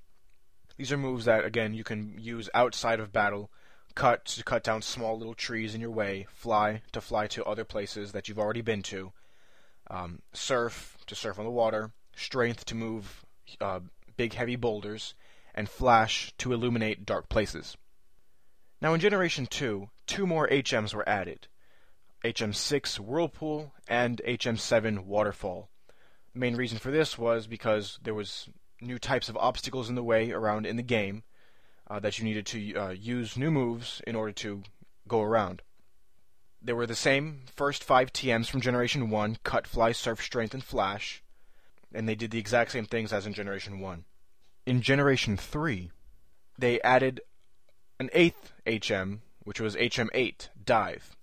These 0.77 0.91
are 0.91 0.97
moves 0.97 1.25
that, 1.27 1.45
again, 1.45 1.75
you 1.75 1.85
can 1.85 2.17
use 2.19 2.51
outside 2.55 2.99
of 2.99 3.13
battle. 3.13 3.51
cut 3.95 4.25
to 4.25 4.43
cut 4.43 4.65
down 4.65 4.81
small 4.81 5.19
little 5.19 5.35
trees 5.35 5.75
in 5.75 5.81
your 5.81 5.91
way, 5.91 6.27
fly 6.33 6.83
to 6.93 7.01
fly 7.01 7.27
to 7.27 7.45
other 7.45 7.65
places 7.65 8.13
that 8.13 8.27
you've 8.27 8.39
already 8.39 8.63
been 8.63 8.83
to, 8.83 9.13
um, 9.91 10.23
surf 10.33 10.97
to 11.07 11.15
surf 11.15 11.39
on 11.39 11.45
the 11.45 11.51
water, 11.51 11.93
strength 12.17 12.65
to 12.65 12.75
move 12.75 13.25
uh, 13.61 13.81
big 14.17 14.35
heavy 14.35 14.57
boulders, 14.57 15.15
and 15.55 15.69
flash 15.69 16.33
to 16.39 16.53
illuminate 16.53 17.07
dark 17.07 17.29
places. 17.29 17.77
Now 18.81 18.95
in 18.95 19.01
Generation 19.01 19.47
2, 19.47 19.91
two 20.07 20.27
more 20.27 20.49
HMs 20.49 20.95
were 20.95 21.09
added. 21.09 21.49
HM6 22.25 22.99
Whirlpool 22.99 23.73
and 23.89 24.21
HM7 24.27 25.05
Waterfall. 25.05 25.69
The 26.33 26.39
main 26.39 26.57
reason 26.57 26.79
for 26.79 26.91
this 26.91 27.19
was 27.19 27.47
because 27.47 27.99
there 28.03 28.15
was 28.15 28.49
new 28.81 28.99
types 28.99 29.29
of 29.29 29.37
obstacles 29.37 29.89
in 29.89 29.95
the 29.95 30.03
way 30.03 30.31
around 30.31 30.67
in 30.67 30.77
the 30.77 30.83
game 30.83 31.25
uh, 31.89 32.01
that 32.01 32.19
you 32.19 32.25
needed 32.25 32.47
to 32.47 32.75
uh, 32.75 32.91
use 32.91 33.37
new 33.37 33.51
moves 33.51 34.01
in 34.07 34.17
order 34.17 34.33
to 34.33 34.63
go 35.07 35.21
around. 35.21 35.63
There 36.61 36.77
were 36.77 36.87
the 36.87 36.95
same 36.95 37.43
first 37.55 37.83
five 37.83 38.13
TMs 38.13 38.49
from 38.49 38.61
Generation 38.61 39.11
1 39.11 39.39
Cut, 39.43 39.67
Fly, 39.67 39.93
Surf, 39.93 40.23
Strength, 40.23 40.55
and 40.55 40.65
Flash, 40.65 41.22
and 41.95 42.09
they 42.09 42.15
did 42.15 42.31
the 42.31 42.39
exact 42.39 42.73
same 42.73 42.87
things 42.87 43.13
as 43.13 43.27
in 43.27 43.33
Generation 43.33 43.81
1. 43.81 44.05
In 44.67 44.83
Generation 44.83 45.37
3, 45.37 45.91
they 46.59 46.81
added 46.83 47.21
an 47.99 48.11
eighth 48.13 48.53
HM, 48.67 49.23
which 49.45 49.61
was 49.61 49.77
HM8, 49.77 50.49
Dive, 50.65 51.17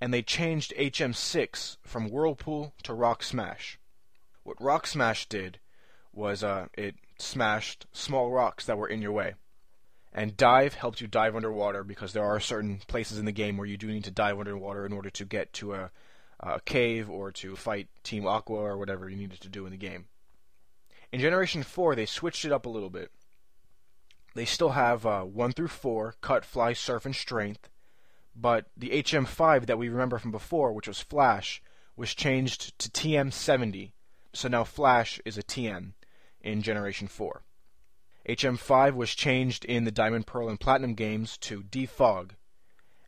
and 0.00 0.12
they 0.12 0.22
changed 0.22 0.72
HM6 0.76 1.76
from 1.82 2.10
Whirlpool 2.10 2.74
to 2.84 2.94
Rock 2.94 3.22
Smash. 3.22 3.78
What 4.42 4.60
Rock 4.60 4.86
Smash 4.86 5.28
did 5.28 5.58
was 6.12 6.42
uh, 6.42 6.66
it 6.74 6.96
smashed 7.18 7.86
small 7.92 8.30
rocks 8.30 8.64
that 8.66 8.78
were 8.78 8.88
in 8.88 9.02
your 9.02 9.12
way. 9.12 9.34
And 10.12 10.36
dive 10.36 10.74
helps 10.74 11.00
you 11.00 11.06
dive 11.06 11.36
underwater 11.36 11.84
because 11.84 12.12
there 12.12 12.24
are 12.24 12.40
certain 12.40 12.80
places 12.86 13.18
in 13.18 13.24
the 13.24 13.32
game 13.32 13.56
where 13.56 13.66
you 13.66 13.76
do 13.76 13.88
need 13.88 14.04
to 14.04 14.10
dive 14.10 14.38
underwater 14.38 14.86
in 14.86 14.92
order 14.92 15.10
to 15.10 15.24
get 15.24 15.52
to 15.54 15.74
a, 15.74 15.90
a 16.40 16.60
cave 16.60 17.10
or 17.10 17.32
to 17.32 17.56
fight 17.56 17.88
Team 18.02 18.26
Aqua 18.26 18.56
or 18.56 18.76
whatever 18.76 19.08
you 19.08 19.16
needed 19.16 19.40
to 19.40 19.48
do 19.48 19.64
in 19.64 19.72
the 19.72 19.76
game. 19.76 20.06
In 21.12 21.20
Generation 21.20 21.62
4, 21.62 21.94
they 21.94 22.06
switched 22.06 22.44
it 22.44 22.52
up 22.52 22.66
a 22.66 22.70
little 22.70 22.90
bit. 22.90 23.10
They 24.34 24.44
still 24.44 24.70
have 24.70 25.06
uh, 25.06 25.22
1 25.22 25.52
through 25.52 25.68
4, 25.68 26.14
Cut, 26.20 26.44
Fly, 26.44 26.74
Surf, 26.74 27.06
and 27.06 27.16
Strength, 27.16 27.68
but 28.36 28.66
the 28.76 28.90
HM5 28.90 29.66
that 29.66 29.78
we 29.78 29.88
remember 29.88 30.18
from 30.18 30.30
before, 30.30 30.72
which 30.72 30.86
was 30.86 31.00
Flash, 31.00 31.62
was 31.96 32.14
changed 32.14 32.78
to 32.78 32.88
TM70. 32.90 33.92
So 34.32 34.48
now 34.48 34.64
Flash 34.64 35.20
is 35.24 35.38
a 35.38 35.42
TM 35.42 35.92
in 36.40 36.62
Generation 36.62 37.08
4. 37.08 37.42
HM5 38.28 38.94
was 38.94 39.14
changed 39.14 39.64
in 39.64 39.84
the 39.84 39.90
Diamond, 39.90 40.26
Pearl, 40.26 40.48
and 40.48 40.60
Platinum 40.60 40.94
games 40.94 41.38
to 41.38 41.62
Defog, 41.62 42.32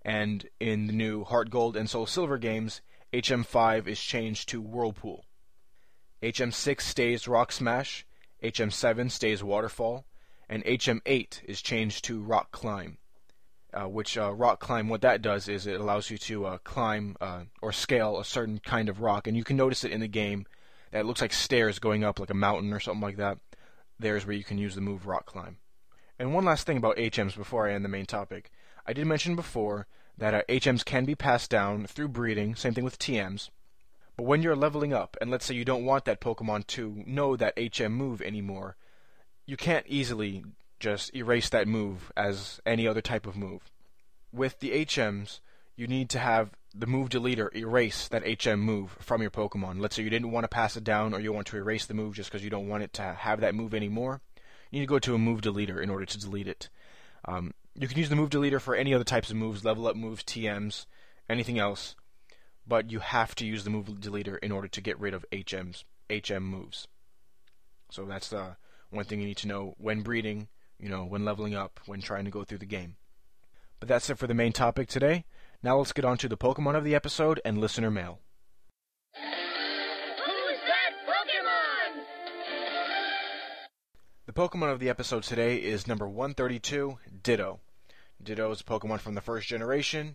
and 0.02 0.48
in 0.58 0.86
the 0.86 0.92
new 0.92 1.24
Heart 1.24 1.50
Gold 1.50 1.76
and 1.76 1.88
Soul 1.88 2.06
Silver 2.06 2.38
games, 2.38 2.80
HM5 3.12 3.86
is 3.86 4.00
changed 4.00 4.48
to 4.48 4.60
Whirlpool. 4.60 5.24
HM6 6.22 6.80
stays 6.80 7.28
Rock 7.28 7.52
Smash, 7.52 8.06
HM7 8.42 9.10
stays 9.10 9.42
Waterfall, 9.42 10.04
and 10.48 10.64
HM8 10.64 11.44
is 11.44 11.62
changed 11.62 12.04
to 12.04 12.20
Rock 12.20 12.52
Climb. 12.52 12.98
Uh, 13.72 13.88
which 13.88 14.18
uh, 14.18 14.32
rock 14.32 14.58
climb, 14.58 14.88
what 14.88 15.00
that 15.00 15.22
does 15.22 15.46
is 15.46 15.64
it 15.64 15.80
allows 15.80 16.10
you 16.10 16.18
to 16.18 16.44
uh, 16.44 16.58
climb 16.64 17.16
uh, 17.20 17.42
or 17.62 17.70
scale 17.70 18.18
a 18.18 18.24
certain 18.24 18.58
kind 18.58 18.88
of 18.88 19.00
rock, 19.00 19.28
and 19.28 19.36
you 19.36 19.44
can 19.44 19.56
notice 19.56 19.84
it 19.84 19.92
in 19.92 20.00
the 20.00 20.08
game 20.08 20.44
that 20.90 21.06
looks 21.06 21.20
like 21.20 21.32
stairs 21.32 21.78
going 21.78 22.02
up 22.02 22.18
like 22.18 22.30
a 22.30 22.34
mountain 22.34 22.72
or 22.72 22.80
something 22.80 23.00
like 23.00 23.16
that 23.16 23.38
there's 24.00 24.26
where 24.26 24.36
you 24.36 24.44
can 24.44 24.58
use 24.58 24.74
the 24.74 24.80
move 24.80 25.06
Rock 25.06 25.26
Climb. 25.26 25.58
And 26.18 26.34
one 26.34 26.44
last 26.44 26.66
thing 26.66 26.76
about 26.76 26.96
HMs 26.96 27.36
before 27.36 27.68
I 27.68 27.72
end 27.72 27.84
the 27.84 27.88
main 27.88 28.06
topic. 28.06 28.50
I 28.86 28.92
did 28.92 29.06
mention 29.06 29.36
before 29.36 29.86
that 30.20 30.34
uh, 30.34 30.42
HMs 30.48 30.84
can 30.84 31.06
be 31.06 31.14
passed 31.14 31.50
down 31.50 31.86
through 31.86 32.08
breeding, 32.08 32.54
same 32.54 32.74
thing 32.74 32.84
with 32.84 32.98
TMs. 32.98 33.48
But 34.16 34.26
when 34.26 34.42
you're 34.42 34.54
leveling 34.54 34.92
up, 34.92 35.16
and 35.20 35.30
let's 35.30 35.46
say 35.46 35.54
you 35.54 35.64
don't 35.64 35.86
want 35.86 36.04
that 36.04 36.20
Pokemon 36.20 36.66
to 36.68 37.02
know 37.06 37.36
that 37.36 37.58
HM 37.58 37.92
move 37.92 38.20
anymore, 38.20 38.76
you 39.46 39.56
can't 39.56 39.86
easily 39.88 40.44
just 40.78 41.14
erase 41.16 41.48
that 41.48 41.66
move 41.66 42.12
as 42.18 42.60
any 42.66 42.86
other 42.86 43.00
type 43.00 43.26
of 43.26 43.34
move. 43.34 43.70
With 44.30 44.60
the 44.60 44.84
HMs, 44.84 45.40
you 45.74 45.86
need 45.86 46.10
to 46.10 46.18
have 46.18 46.50
the 46.74 46.86
move 46.86 47.08
deleter 47.08 47.52
erase 47.56 48.06
that 48.08 48.44
HM 48.44 48.60
move 48.60 48.98
from 49.00 49.22
your 49.22 49.30
Pokemon. 49.30 49.80
Let's 49.80 49.96
say 49.96 50.02
you 50.02 50.10
didn't 50.10 50.32
want 50.32 50.44
to 50.44 50.48
pass 50.48 50.76
it 50.76 50.84
down 50.84 51.14
or 51.14 51.20
you 51.20 51.32
want 51.32 51.46
to 51.48 51.56
erase 51.56 51.86
the 51.86 51.94
move 51.94 52.14
just 52.14 52.30
because 52.30 52.44
you 52.44 52.50
don't 52.50 52.68
want 52.68 52.82
it 52.82 52.92
to 52.94 53.02
have 53.02 53.40
that 53.40 53.54
move 53.54 53.72
anymore. 53.72 54.20
You 54.70 54.80
need 54.80 54.86
to 54.86 54.90
go 54.90 54.98
to 54.98 55.14
a 55.14 55.18
move 55.18 55.40
deleter 55.40 55.82
in 55.82 55.88
order 55.88 56.04
to 56.04 56.18
delete 56.18 56.46
it. 56.46 56.68
Um, 57.24 57.54
you 57.74 57.88
can 57.88 57.98
use 57.98 58.08
the 58.08 58.16
move 58.16 58.30
deleter 58.30 58.60
for 58.60 58.74
any 58.74 58.92
other 58.92 59.04
types 59.04 59.30
of 59.30 59.36
moves, 59.36 59.64
level 59.64 59.86
up 59.86 59.96
moves, 59.96 60.22
TMs, 60.22 60.86
anything 61.28 61.58
else, 61.58 61.94
but 62.66 62.90
you 62.90 63.00
have 63.00 63.34
to 63.36 63.46
use 63.46 63.64
the 63.64 63.70
move 63.70 63.86
deleter 63.86 64.38
in 64.42 64.52
order 64.52 64.68
to 64.68 64.80
get 64.80 64.98
rid 64.98 65.14
of 65.14 65.24
HMs, 65.32 65.84
HM 66.10 66.42
moves. 66.42 66.88
So 67.90 68.04
that's 68.04 68.28
the 68.28 68.56
one 68.90 69.04
thing 69.04 69.20
you 69.20 69.26
need 69.26 69.36
to 69.38 69.48
know 69.48 69.74
when 69.78 70.02
breeding, 70.02 70.48
you 70.78 70.88
know, 70.88 71.04
when 71.04 71.24
leveling 71.24 71.54
up, 71.54 71.80
when 71.86 72.00
trying 72.00 72.24
to 72.24 72.30
go 72.30 72.44
through 72.44 72.58
the 72.58 72.66
game. 72.66 72.96
But 73.78 73.88
that's 73.88 74.10
it 74.10 74.18
for 74.18 74.26
the 74.26 74.34
main 74.34 74.52
topic 74.52 74.88
today. 74.88 75.24
Now 75.62 75.78
let's 75.78 75.92
get 75.92 76.04
on 76.04 76.18
to 76.18 76.28
the 76.28 76.36
Pokemon 76.36 76.76
of 76.76 76.84
the 76.84 76.94
episode 76.94 77.40
and 77.44 77.58
listener 77.58 77.90
mail. 77.90 78.20
The 84.32 84.48
Pokemon 84.48 84.70
of 84.70 84.78
the 84.78 84.88
episode 84.88 85.24
today 85.24 85.56
is 85.56 85.88
number 85.88 86.08
132, 86.08 87.00
Ditto. 87.24 87.58
Ditto 88.22 88.52
is 88.52 88.60
a 88.60 88.64
Pokemon 88.64 89.00
from 89.00 89.14
the 89.14 89.20
first 89.20 89.48
generation. 89.48 90.14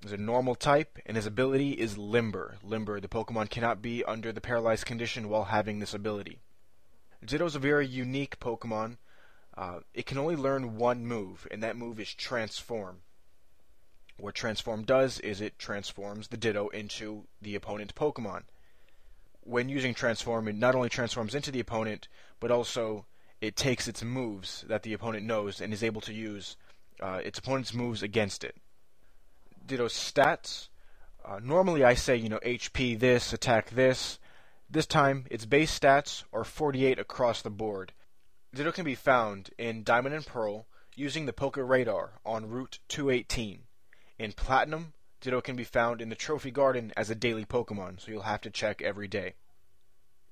He's 0.00 0.12
a 0.12 0.16
normal 0.16 0.54
type, 0.54 0.98
and 1.04 1.14
his 1.14 1.26
ability 1.26 1.72
is 1.72 1.98
Limber. 1.98 2.56
Limber, 2.62 3.00
the 3.00 3.06
Pokemon 3.06 3.50
cannot 3.50 3.82
be 3.82 4.02
under 4.02 4.32
the 4.32 4.40
paralyzed 4.40 4.86
condition 4.86 5.28
while 5.28 5.44
having 5.44 5.78
this 5.78 5.92
ability. 5.92 6.38
Ditto 7.22 7.44
is 7.44 7.54
a 7.54 7.58
very 7.58 7.86
unique 7.86 8.40
Pokemon. 8.40 8.96
Uh, 9.54 9.80
it 9.92 10.06
can 10.06 10.16
only 10.16 10.36
learn 10.36 10.78
one 10.78 11.04
move, 11.04 11.46
and 11.50 11.62
that 11.62 11.76
move 11.76 12.00
is 12.00 12.14
Transform. 12.14 13.02
What 14.16 14.34
Transform 14.34 14.84
does 14.84 15.20
is 15.20 15.42
it 15.42 15.58
transforms 15.58 16.28
the 16.28 16.38
Ditto 16.38 16.68
into 16.68 17.26
the 17.42 17.56
opponent's 17.56 17.92
Pokemon. 17.92 18.44
When 19.42 19.68
using 19.68 19.92
Transform, 19.92 20.48
it 20.48 20.54
not 20.54 20.74
only 20.74 20.88
transforms 20.88 21.34
into 21.34 21.50
the 21.50 21.60
opponent, 21.60 22.08
but 22.40 22.50
also 22.50 23.04
it 23.44 23.56
takes 23.56 23.86
its 23.86 24.02
moves 24.02 24.64
that 24.68 24.82
the 24.82 24.94
opponent 24.94 25.26
knows 25.26 25.60
and 25.60 25.72
is 25.72 25.84
able 25.84 26.00
to 26.00 26.14
use 26.14 26.56
uh, 27.00 27.20
its 27.22 27.38
opponent's 27.38 27.74
moves 27.74 28.02
against 28.02 28.42
it. 28.42 28.56
Ditto's 29.66 29.92
stats. 29.92 30.68
Uh, 31.24 31.40
normally 31.42 31.84
I 31.84 31.94
say, 31.94 32.16
you 32.16 32.28
know, 32.28 32.40
HP 32.44 32.98
this, 32.98 33.32
attack 33.32 33.70
this. 33.70 34.18
This 34.70 34.86
time, 34.86 35.26
its 35.30 35.44
base 35.44 35.78
stats 35.78 36.24
are 36.32 36.44
48 36.44 36.98
across 36.98 37.42
the 37.42 37.50
board. 37.50 37.92
Ditto 38.54 38.72
can 38.72 38.84
be 38.84 38.94
found 38.94 39.50
in 39.58 39.84
Diamond 39.84 40.14
and 40.14 40.26
Pearl 40.26 40.66
using 40.94 41.26
the 41.26 41.32
Poké 41.32 41.68
Radar 41.68 42.12
on 42.24 42.48
Route 42.48 42.78
218. 42.88 43.64
In 44.18 44.32
Platinum, 44.32 44.94
Ditto 45.20 45.40
can 45.40 45.56
be 45.56 45.64
found 45.64 46.00
in 46.00 46.08
the 46.08 46.14
Trophy 46.14 46.50
Garden 46.50 46.92
as 46.96 47.10
a 47.10 47.14
daily 47.14 47.44
Pokemon, 47.44 48.00
so 48.00 48.10
you'll 48.10 48.22
have 48.22 48.40
to 48.42 48.50
check 48.50 48.80
every 48.80 49.08
day. 49.08 49.34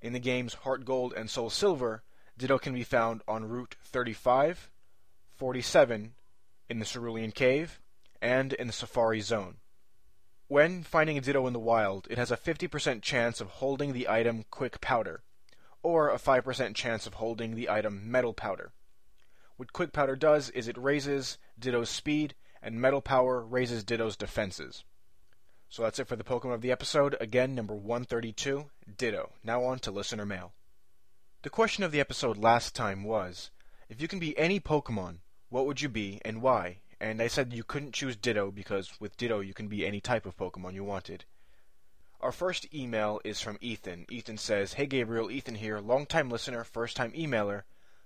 In 0.00 0.12
the 0.12 0.18
games 0.18 0.54
Heart 0.54 0.84
Gold 0.84 1.12
and 1.12 1.28
Soul 1.28 1.50
Silver, 1.50 2.02
Ditto 2.38 2.58
can 2.58 2.74
be 2.74 2.84
found 2.84 3.22
on 3.28 3.48
Route 3.48 3.76
35, 3.84 4.70
47, 5.36 6.14
in 6.68 6.78
the 6.78 6.84
Cerulean 6.84 7.32
Cave, 7.32 7.80
and 8.20 8.52
in 8.52 8.66
the 8.66 8.72
Safari 8.72 9.20
Zone. 9.20 9.56
When 10.48 10.82
finding 10.82 11.16
a 11.16 11.20
Ditto 11.20 11.46
in 11.46 11.52
the 11.52 11.58
wild, 11.58 12.06
it 12.10 12.18
has 12.18 12.30
a 12.30 12.36
50% 12.36 13.02
chance 13.02 13.40
of 13.40 13.48
holding 13.48 13.92
the 13.92 14.08
item 14.08 14.44
Quick 14.50 14.80
Powder, 14.80 15.22
or 15.82 16.10
a 16.10 16.18
5% 16.18 16.74
chance 16.74 17.06
of 17.06 17.14
holding 17.14 17.54
the 17.54 17.68
item 17.68 18.10
Metal 18.10 18.32
Powder. 18.32 18.72
What 19.56 19.72
Quick 19.72 19.92
Powder 19.92 20.16
does 20.16 20.50
is 20.50 20.68
it 20.68 20.78
raises 20.78 21.38
Ditto's 21.58 21.90
speed 21.90 22.34
and 22.62 22.80
Metal 22.80 23.00
Powder 23.00 23.40
raises 23.40 23.84
Ditto's 23.84 24.16
defenses. 24.16 24.84
So 25.68 25.82
that's 25.82 25.98
it 25.98 26.06
for 26.06 26.16
the 26.16 26.24
Pokemon 26.24 26.54
of 26.54 26.60
the 26.60 26.70
episode. 26.70 27.16
Again, 27.20 27.54
number 27.54 27.74
132, 27.74 28.70
Ditto. 28.96 29.32
Now 29.42 29.64
on 29.64 29.78
to 29.80 29.90
listener 29.90 30.26
mail. 30.26 30.52
The 31.42 31.50
question 31.50 31.82
of 31.82 31.90
the 31.90 31.98
episode 31.98 32.36
last 32.36 32.72
time 32.72 33.02
was 33.02 33.50
if 33.88 34.00
you 34.00 34.06
can 34.06 34.20
be 34.20 34.38
any 34.38 34.60
Pokemon, 34.60 35.18
what 35.48 35.66
would 35.66 35.80
you 35.80 35.88
be 35.88 36.20
and 36.24 36.40
why? 36.40 36.82
And 37.00 37.20
I 37.20 37.26
said 37.26 37.52
you 37.52 37.64
couldn't 37.64 37.94
choose 37.94 38.14
Ditto 38.14 38.52
because 38.52 39.00
with 39.00 39.16
Ditto 39.16 39.40
you 39.40 39.52
can 39.52 39.66
be 39.66 39.84
any 39.84 40.00
type 40.00 40.24
of 40.24 40.36
Pokemon 40.36 40.74
you 40.74 40.84
wanted. 40.84 41.24
Our 42.20 42.30
first 42.30 42.72
email 42.72 43.20
is 43.24 43.40
from 43.40 43.58
Ethan. 43.60 44.06
Ethan 44.08 44.38
says, 44.38 44.74
Hey 44.74 44.86
Gabriel, 44.86 45.32
Ethan 45.32 45.56
here, 45.56 45.80
long-time 45.80 46.30
listener, 46.30 46.62
first 46.62 46.96
time 46.96 47.10
emailer. 47.10 47.64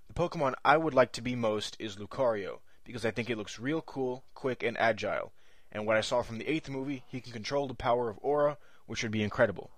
The 0.08 0.14
Pokemon 0.14 0.54
I 0.64 0.78
would 0.78 0.94
like 0.94 1.12
to 1.12 1.20
be 1.20 1.36
most 1.36 1.76
is 1.78 1.96
Lucario 1.96 2.60
because 2.84 3.04
I 3.04 3.10
think 3.10 3.28
it 3.28 3.36
looks 3.36 3.58
real 3.58 3.82
cool, 3.82 4.24
quick, 4.32 4.62
and 4.62 4.78
agile. 4.78 5.34
And 5.70 5.84
what 5.84 5.98
I 5.98 6.00
saw 6.00 6.22
from 6.22 6.38
the 6.38 6.48
eighth 6.48 6.70
movie, 6.70 7.04
he 7.06 7.20
can 7.20 7.32
control 7.32 7.68
the 7.68 7.74
power 7.74 8.08
of 8.08 8.18
Aura, 8.22 8.56
which 8.86 9.02
would 9.02 9.12
be 9.12 9.22
incredible. 9.22 9.72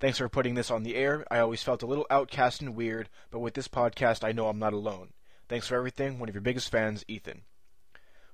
Thanks 0.00 0.18
for 0.18 0.28
putting 0.28 0.54
this 0.54 0.70
on 0.70 0.82
the 0.82 0.96
air. 0.96 1.24
I 1.30 1.38
always 1.38 1.62
felt 1.62 1.82
a 1.82 1.86
little 1.86 2.06
outcast 2.10 2.60
and 2.60 2.74
weird, 2.74 3.08
but 3.30 3.38
with 3.38 3.54
this 3.54 3.68
podcast, 3.68 4.24
I 4.24 4.32
know 4.32 4.48
I'm 4.48 4.58
not 4.58 4.72
alone. 4.72 5.10
Thanks 5.48 5.68
for 5.68 5.76
everything. 5.76 6.18
One 6.18 6.28
of 6.28 6.34
your 6.34 6.42
biggest 6.42 6.70
fans, 6.70 7.04
Ethan. 7.06 7.42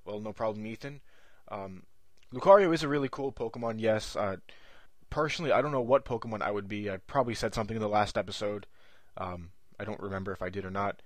Well, 0.05 0.21
no 0.21 0.33
problem, 0.33 0.67
Ethan. 0.67 1.01
Um, 1.49 1.85
Lucario 2.33 2.73
is 2.73 2.83
a 2.83 2.89
really 2.89 3.09
cool 3.09 3.33
Pokemon, 3.33 3.77
yes. 3.79 4.17
Uh, 4.17 4.37
personally, 5.11 5.53
I 5.53 5.61
don't 5.61 5.73
know 5.73 5.81
what 5.81 6.05
Pokemon 6.05 6.43
I 6.43 6.51
would 6.51 6.69
be. 6.69 6.91
I 6.91 6.97
probably 6.97 7.35
said 7.35 7.55
something 7.55 7.77
in 7.77 7.83
the 7.83 7.89
last 7.89 8.17
episode. 8.17 8.67
Um, 9.17 9.51
I 9.79 9.85
don't 9.85 10.01
remember 10.01 10.33
if 10.33 10.43
I 10.43 10.49
did 10.49 10.65
or 10.65 10.71
not. 10.71 11.03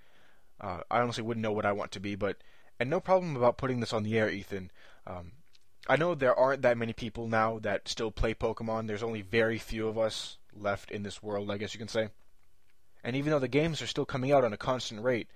Uh, 0.60 0.80
I 0.90 1.00
honestly 1.00 1.24
wouldn't 1.24 1.42
know 1.42 1.52
what 1.52 1.66
I 1.66 1.72
want 1.72 1.90
to 1.92 2.00
be, 2.00 2.14
but 2.14 2.36
and 2.78 2.90
no 2.90 3.00
problem 3.00 3.36
about 3.36 3.58
putting 3.58 3.80
this 3.80 3.92
on 3.92 4.02
the 4.02 4.18
air, 4.18 4.30
Ethan. 4.30 4.70
Um, 5.06 5.32
I 5.88 5.96
know 5.96 6.14
there 6.14 6.34
aren't 6.34 6.62
that 6.62 6.78
many 6.78 6.92
people 6.92 7.28
now 7.28 7.58
that 7.60 7.88
still 7.88 8.10
play 8.10 8.34
Pokemon. 8.34 8.86
There's 8.86 9.02
only 9.02 9.22
very 9.22 9.58
few 9.58 9.88
of 9.88 9.98
us 9.98 10.38
left 10.56 10.90
in 10.90 11.02
this 11.02 11.22
world, 11.22 11.50
I 11.50 11.58
guess 11.58 11.74
you 11.74 11.78
can 11.78 11.88
say. 11.88 12.08
And 13.02 13.16
even 13.16 13.30
though 13.30 13.38
the 13.38 13.48
games 13.48 13.82
are 13.82 13.86
still 13.86 14.06
coming 14.06 14.32
out 14.32 14.44
on 14.44 14.52
a 14.52 14.58
constant 14.58 15.02
rate, 15.02 15.28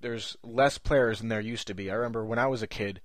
there's 0.00 0.36
less 0.42 0.78
players 0.78 1.18
than 1.18 1.28
there 1.28 1.40
used 1.40 1.66
to 1.66 1.74
be. 1.74 1.90
I 1.90 1.94
remember 1.94 2.24
when 2.24 2.38
I 2.38 2.46
was 2.46 2.62
a 2.62 2.66
kid, 2.66 3.00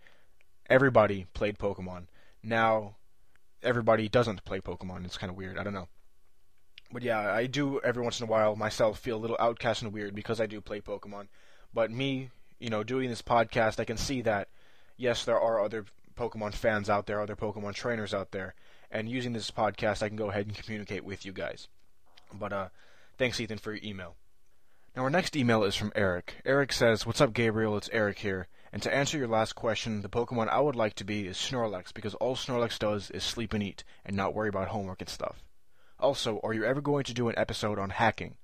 everybody 0.69 1.25
played 1.33 1.57
Pokemon. 1.57 2.07
Now, 2.43 2.95
everybody 3.63 4.07
doesn't 4.07 4.45
play 4.45 4.59
Pokemon. 4.59 5.05
It's 5.05 5.17
kind 5.17 5.29
of 5.29 5.37
weird. 5.37 5.57
I 5.57 5.63
don't 5.63 5.73
know. 5.73 5.87
But 6.91 7.03
yeah, 7.03 7.19
I 7.19 7.47
do 7.47 7.79
every 7.81 8.03
once 8.03 8.19
in 8.19 8.27
a 8.27 8.29
while 8.29 8.55
myself 8.55 8.99
feel 8.99 9.17
a 9.17 9.19
little 9.19 9.37
outcast 9.39 9.81
and 9.81 9.91
weird 9.91 10.15
because 10.15 10.39
I 10.39 10.45
do 10.45 10.61
play 10.61 10.79
Pokemon. 10.79 11.27
But 11.73 11.91
me, 11.91 12.29
you 12.59 12.69
know, 12.69 12.83
doing 12.83 13.09
this 13.09 13.21
podcast, 13.21 13.79
I 13.79 13.85
can 13.85 13.97
see 13.97 14.21
that 14.21 14.47
yes, 14.95 15.25
there 15.25 15.39
are 15.39 15.63
other 15.63 15.85
Pokemon 16.15 16.53
fans 16.53 16.89
out 16.89 17.05
there, 17.05 17.21
other 17.21 17.35
Pokemon 17.35 17.73
trainers 17.73 18.13
out 18.13 18.31
there, 18.31 18.55
and 18.91 19.09
using 19.09 19.33
this 19.33 19.51
podcast, 19.51 20.01
I 20.01 20.07
can 20.07 20.17
go 20.17 20.29
ahead 20.29 20.47
and 20.47 20.55
communicate 20.55 21.03
with 21.03 21.25
you 21.25 21.31
guys. 21.31 21.67
But 22.33 22.53
uh, 22.53 22.67
thanks, 23.17 23.39
Ethan, 23.39 23.57
for 23.57 23.73
your 23.73 23.83
email. 23.83 24.15
Now, 24.95 25.03
our 25.03 25.09
next 25.09 25.35
email 25.35 25.63
is 25.63 25.75
from 25.75 25.91
Eric. 25.95 26.35
Eric 26.45 26.73
says, 26.73 27.05
What's 27.05 27.21
up, 27.21 27.33
Gabriel? 27.33 27.77
It's 27.77 27.89
Eric 27.93 28.19
here. 28.19 28.47
And 28.73 28.81
to 28.83 28.93
answer 28.93 29.17
your 29.17 29.27
last 29.27 29.53
question, 29.53 30.01
the 30.01 30.09
Pokemon 30.09 30.49
I 30.49 30.59
would 30.59 30.75
like 30.75 30.93
to 30.95 31.05
be 31.05 31.27
is 31.27 31.37
Snorlax, 31.37 31.93
because 31.93 32.15
all 32.15 32.35
Snorlax 32.35 32.77
does 32.77 33.09
is 33.11 33.23
sleep 33.23 33.53
and 33.53 33.63
eat, 33.63 33.83
and 34.05 34.15
not 34.15 34.33
worry 34.33 34.49
about 34.49 34.69
homework 34.69 35.01
and 35.01 35.09
stuff. 35.09 35.43
Also, 35.99 36.39
are 36.43 36.53
you 36.53 36.65
ever 36.65 36.81
going 36.81 37.03
to 37.05 37.13
do 37.13 37.29
an 37.29 37.37
episode 37.37 37.79
on 37.79 37.91
hacking? 37.91 38.35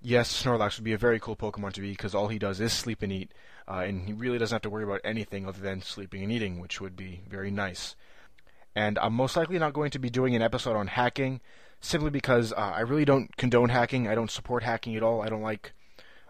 Yes, 0.00 0.42
Snorlax 0.42 0.76
would 0.76 0.84
be 0.84 0.92
a 0.92 0.98
very 0.98 1.20
cool 1.20 1.36
Pokemon 1.36 1.74
to 1.74 1.80
be, 1.80 1.90
because 1.90 2.14
all 2.14 2.28
he 2.28 2.38
does 2.38 2.60
is 2.60 2.72
sleep 2.72 3.02
and 3.02 3.12
eat, 3.12 3.32
uh, 3.68 3.84
and 3.86 4.06
he 4.06 4.12
really 4.12 4.38
doesn't 4.38 4.54
have 4.54 4.62
to 4.62 4.70
worry 4.70 4.84
about 4.84 5.00
anything 5.04 5.46
other 5.46 5.60
than 5.60 5.80
sleeping 5.80 6.22
and 6.22 6.32
eating, 6.32 6.58
which 6.58 6.80
would 6.80 6.96
be 6.96 7.22
very 7.28 7.50
nice. 7.50 7.94
And 8.74 8.98
I'm 8.98 9.12
most 9.12 9.36
likely 9.36 9.58
not 9.58 9.74
going 9.74 9.90
to 9.90 9.98
be 9.98 10.10
doing 10.10 10.34
an 10.34 10.42
episode 10.42 10.76
on 10.76 10.86
hacking, 10.86 11.40
simply 11.80 12.10
because 12.10 12.52
uh, 12.52 12.72
I 12.74 12.80
really 12.80 13.04
don't 13.04 13.36
condone 13.36 13.68
hacking. 13.68 14.08
I 14.08 14.14
don't 14.14 14.30
support 14.30 14.62
hacking 14.62 14.96
at 14.96 15.02
all. 15.02 15.22
I 15.22 15.28
don't 15.28 15.42
like 15.42 15.72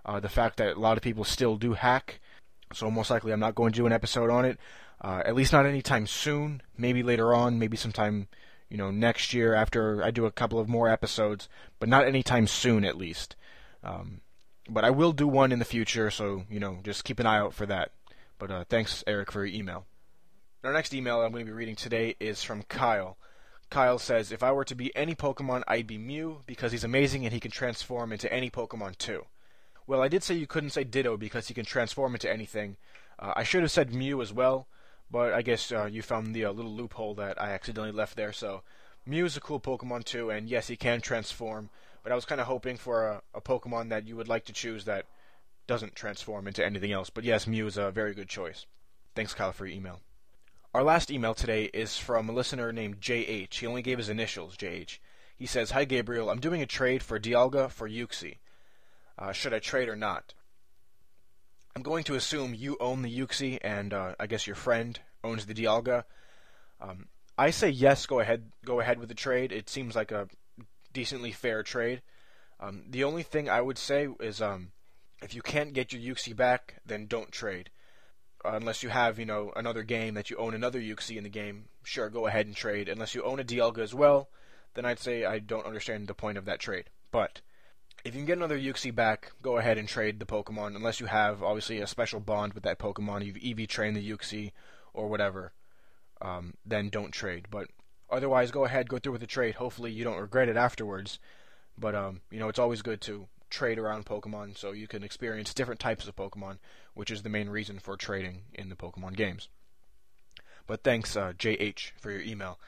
uh, 0.05 0.21
the 0.21 0.29
fact 0.29 0.57
that 0.57 0.77
a 0.77 0.81
lot 0.81 0.97
of 0.97 1.03
people 1.03 1.25
still 1.25 1.57
do 1.57 1.75
hack. 1.75 2.21
So 2.73 2.91
most 2.91 3.11
likely 3.11 3.33
I'm 3.33 3.41
not 3.41 3.55
going 3.55 3.73
to 3.73 3.77
do 3.77 3.87
an 3.87 3.93
episode 3.93 4.31
on 4.31 4.45
it. 4.45 4.59
Uh, 5.01 5.23
at 5.25 5.35
least 5.35 5.53
not 5.53 5.67
anytime 5.67 6.07
soon. 6.07 6.63
Maybe 6.77 7.03
later 7.03 7.35
on. 7.35 7.59
Maybe 7.59 7.77
sometime 7.77 8.29
you 8.73 8.79
know 8.79 8.91
next 8.91 9.35
year 9.35 9.55
after 9.55 10.03
I 10.03 10.11
do 10.11 10.25
a 10.25 10.31
couple 10.31 10.59
of 10.59 10.69
more 10.69 10.89
episodes, 10.89 11.49
but 11.79 11.91
not 11.91 12.07
anytime 12.07 12.47
soon 12.47 12.87
at 12.87 12.97
least. 12.97 13.37
Um, 13.85 14.23
but 14.67 14.83
I 14.83 14.91
will 14.91 15.13
do 15.13 15.29
one 15.29 15.53
in 15.53 15.59
the 15.59 15.67
future, 15.67 16.11
so 16.11 16.45
you 16.49 16.59
know 16.59 16.79
just 16.83 17.05
keep 17.05 17.21
an 17.21 17.27
eye 17.27 17.39
out 17.39 17.53
for 17.53 17.67
that. 17.67 17.93
But 18.39 18.51
uh, 18.51 18.65
thanks, 18.69 19.05
Eric, 19.07 19.31
for 19.31 19.45
your 19.45 19.55
email. 19.55 19.85
Our 20.65 20.73
next 20.73 20.95
email 20.95 21.21
I'm 21.21 21.33
going 21.33 21.45
to 21.45 21.51
be 21.51 21.57
reading 21.57 21.75
today 21.75 22.15
is 22.21 22.45
from 22.45 22.63
Kyle. 22.63 23.17
Kyle 23.69 23.99
says, 23.99 24.31
If 24.31 24.45
I 24.45 24.53
were 24.53 24.65
to 24.67 24.77
be 24.77 24.95
any 24.95 25.17
Pokemon, 25.17 25.65
I'd 25.67 25.89
be 25.89 25.99
Mew 25.99 26.43
because 26.47 26.71
he's 26.71 26.85
amazing 26.85 27.25
and 27.25 27.35
he 27.35 27.41
can 27.41 27.51
transform 27.51 28.13
into 28.13 28.33
any 28.33 28.49
Pokemon 28.49 28.97
too. 28.97 29.27
Well, 29.89 30.01
I 30.01 30.07
did 30.07 30.23
say 30.23 30.37
you 30.37 30.47
couldn't 30.47 30.71
say 30.71 30.85
Ditto 30.85 31.17
because 31.17 31.49
he 31.49 31.55
can 31.55 31.65
transform 31.65 32.15
into 32.15 32.33
anything. 32.33 32.77
Uh, 33.19 33.33
I 33.35 33.43
should 33.43 33.63
have 33.63 33.73
said 33.73 33.93
Mew 33.93 34.23
as 34.23 34.33
well, 34.33 34.69
but 35.11 35.33
I 35.33 35.43
guess 35.43 35.73
uh, 35.73 35.87
you 35.87 36.01
found 36.01 36.33
the 36.33 36.45
uh, 36.45 36.53
little 36.53 36.71
loophole 36.73 37.17
that 37.17 37.43
I 37.43 37.51
accidentally 37.51 37.91
left 37.91 38.15
there. 38.15 38.33
So, 38.33 38.63
Mew 39.05 39.25
is 39.25 39.37
a 39.37 39.41
cool 39.41 39.59
Pokemon 39.59 40.05
too, 40.05 40.31
and 40.31 40.49
yes, 40.49 40.69
he 40.69 40.77
can 40.77 41.01
transform. 41.01 41.71
But 42.05 42.13
I 42.13 42.15
was 42.15 42.25
kind 42.25 42.41
of 42.41 42.47
hoping 42.47 42.77
for 42.77 43.09
a, 43.09 43.23
a 43.35 43.41
Pokemon 43.41 43.89
that 43.89 44.07
you 44.07 44.15
would 44.15 44.29
like 44.29 44.45
to 44.45 44.53
choose 44.53 44.85
that 44.85 45.07
doesn't 45.67 45.97
transform 45.97 46.47
into 46.47 46.65
anything 46.65 46.93
else. 46.93 47.11
But 47.11 47.25
yes, 47.25 47.49
Mew 47.49 47.67
is 47.67 47.79
a 47.79 47.91
very 47.91 48.15
good 48.15 48.29
choice. 48.29 48.67
Thanks, 49.17 49.35
Kyle, 49.35 49.51
for 49.51 49.67
your 49.67 49.77
email. 49.77 49.99
Our 50.75 50.83
last 50.83 51.11
email 51.11 51.35
today 51.35 51.65
is 51.65 51.99
from 51.99 52.31
a 52.31 52.33
listener 52.33 52.73
named 52.73 52.99
JH. 52.99 53.53
He 53.53 53.67
only 53.67 53.83
gave 53.83 53.99
his 53.99 54.09
initials, 54.09 54.57
JH. 54.57 55.01
He 55.37 55.45
says, 55.45 55.73
Hi, 55.73 55.85
Gabriel. 55.85 56.31
I'm 56.31 56.41
doing 56.41 56.63
a 56.63 56.67
trade 56.67 57.03
for 57.03 57.21
Dialga 57.21 57.71
for 57.71 57.87
Uxie. 57.87 58.39
Uh, 59.19 59.33
should 59.33 59.53
I 59.53 59.59
trade 59.59 59.91
or 59.91 59.97
not? 59.97 60.33
I'm 61.77 61.83
going 61.83 62.05
to 62.05 62.15
assume 62.15 62.55
you 62.55 62.79
own 62.81 63.03
the 63.03 63.21
Uxie, 63.21 63.59
and 63.61 63.93
uh, 63.93 64.15
I 64.19 64.27
guess 64.27 64.47
your 64.47 64.57
friend 64.57 64.99
owns 65.23 65.45
the 65.45 65.53
Dialga. 65.53 66.05
Um, 66.81 67.09
I 67.37 67.51
say 67.51 67.69
yes. 67.69 68.07
Go 68.07 68.21
ahead. 68.21 68.51
Go 68.65 68.81
ahead 68.81 68.99
with 68.99 69.11
the 69.11 69.15
trade. 69.15 69.53
It 69.53 69.69
seems 69.69 69.95
like 69.95 70.11
a 70.11 70.27
decently 70.95 71.33
fair 71.33 71.63
trade. 71.63 72.01
Um, 72.61 72.85
the 72.89 73.05
only 73.05 73.25
thing 73.25 73.51
I 73.51 73.61
would 73.61 73.77
say 73.77 74.09
is, 74.21 74.41
um, 74.41 74.73
if 75.21 75.35
you 75.35 75.43
can't 75.43 75.75
get 75.75 75.93
your 75.93 76.15
Uxie 76.15 76.35
back, 76.35 76.77
then 76.87 77.09
don't 77.09 77.31
trade 77.31 77.69
uh, 78.45 78.53
unless 78.55 78.83
you 78.83 78.89
have 78.89 79.19
you 79.19 79.27
know 79.27 79.53
another 79.57 79.83
game 79.83 80.15
that 80.15 80.31
you 80.31 80.37
own 80.37 80.55
another 80.55 80.81
Uxie 80.81 81.17
in 81.17 81.25
the 81.25 81.31
game, 81.31 81.67
sure, 81.85 82.09
go 82.09 82.27
ahead 82.27 82.47
and 82.47 82.57
trade. 82.57 82.89
Unless 82.89 83.15
you 83.15 83.23
own 83.23 83.41
a 83.41 83.45
Dialga 83.45 83.79
as 83.79 83.95
well, 83.95 84.29
then 84.75 84.85
I'd 84.85 84.99
say 84.99 85.25
I 85.25 85.39
don't 85.39 85.67
understand 85.67 86.09
the 86.09 86.15
point 86.15 86.39
of 86.39 86.45
that 86.47 86.61
trade. 86.61 86.91
But 87.11 87.41
if 88.05 88.15
you 88.15 88.21
can 88.21 88.27
get 88.27 88.39
another 88.39 88.59
Uxie 88.59 88.95
back, 88.95 89.33
go 89.43 89.59
ahead 89.59 89.79
and 89.79 89.89
trade 89.89 90.19
the 90.19 90.27
Pokemon. 90.27 90.75
Unless 90.75 91.01
you 91.01 91.07
have 91.07 91.43
obviously 91.43 91.81
a 91.81 91.87
special 91.87 92.21
bond 92.21 92.55
with 92.55 92.65
that 92.65 92.79
Pokemon, 92.79 93.25
you've 93.25 93.61
EV 93.61 93.69
trained 93.69 93.97
the 93.97 94.11
Uxie 94.11 94.53
or 94.93 95.09
whatever, 95.09 95.53
um, 96.21 96.55
then 96.67 96.89
don't 96.89 97.13
trade. 97.13 97.47
But 97.51 97.69
otherwise, 98.11 98.51
go 98.51 98.65
ahead, 98.65 98.89
go 98.89 98.99
through 98.99 99.13
with 99.13 99.21
the 99.21 99.27
trade. 99.27 99.57
Hopefully, 99.57 99.93
you 99.93 100.05
don't 100.05 100.21
regret 100.21 100.49
it 100.49 100.57
afterwards. 100.57 101.19
But 101.79 101.95
um, 101.95 102.21
you 102.31 102.39
know, 102.39 102.49
it's 102.49 102.59
always 102.59 102.83
good 102.83 103.01
to 103.03 103.29
trade 103.53 103.79
around 103.79 104.07
Pokemon 104.07 104.57
so 104.57 104.73
you 104.73 104.89
can 104.89 105.05
experience 105.05 105.55
different 105.55 105.79
types 105.79 106.09
of 106.09 106.17
Pokemon, 106.17 106.59
which 106.95 107.11
is 107.11 107.23
the 107.23 107.29
main 107.29 107.49
reason 107.49 107.79
for 107.79 107.97
trading 107.97 108.43
in 108.53 108.69
the 108.69 108.75
Pokemon 108.75 109.15
games. 109.15 109.49
But 110.67 110.83
thanks, 110.83 111.17
uh, 111.17 111.33
JH, 111.39 111.93
for 112.01 112.11
your 112.11 112.23
email. 112.23 112.59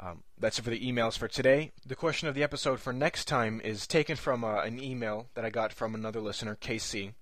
Um, 0.00 0.22
that's 0.38 0.58
it 0.58 0.62
for 0.62 0.70
the 0.70 0.80
emails 0.80 1.16
for 1.16 1.28
today. 1.28 1.70
The 1.86 1.94
question 1.94 2.26
of 2.26 2.34
the 2.34 2.42
episode 2.42 2.80
for 2.80 2.92
next 2.92 3.26
time 3.26 3.60
is 3.62 3.86
taken 3.86 4.16
from 4.16 4.42
uh, 4.42 4.62
an 4.62 4.82
email 4.82 5.28
that 5.34 5.44
I 5.44 5.50
got 5.50 5.72
from 5.72 5.94
another 5.94 6.20
listener, 6.20 6.56
KC. 6.60 7.12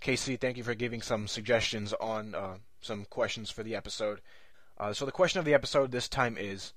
KC, 0.00 0.38
thank 0.38 0.56
you 0.56 0.64
for 0.64 0.74
giving 0.74 1.02
some 1.02 1.28
suggestions 1.28 1.92
on 1.94 2.34
uh, 2.34 2.56
some 2.80 3.04
questions 3.04 3.50
for 3.50 3.62
the 3.62 3.76
episode. 3.76 4.20
Uh, 4.76 4.92
so 4.92 5.04
the 5.04 5.12
question 5.12 5.38
of 5.38 5.44
the 5.44 5.54
episode 5.54 5.92
this 5.92 6.08
time 6.08 6.36
is, 6.38 6.72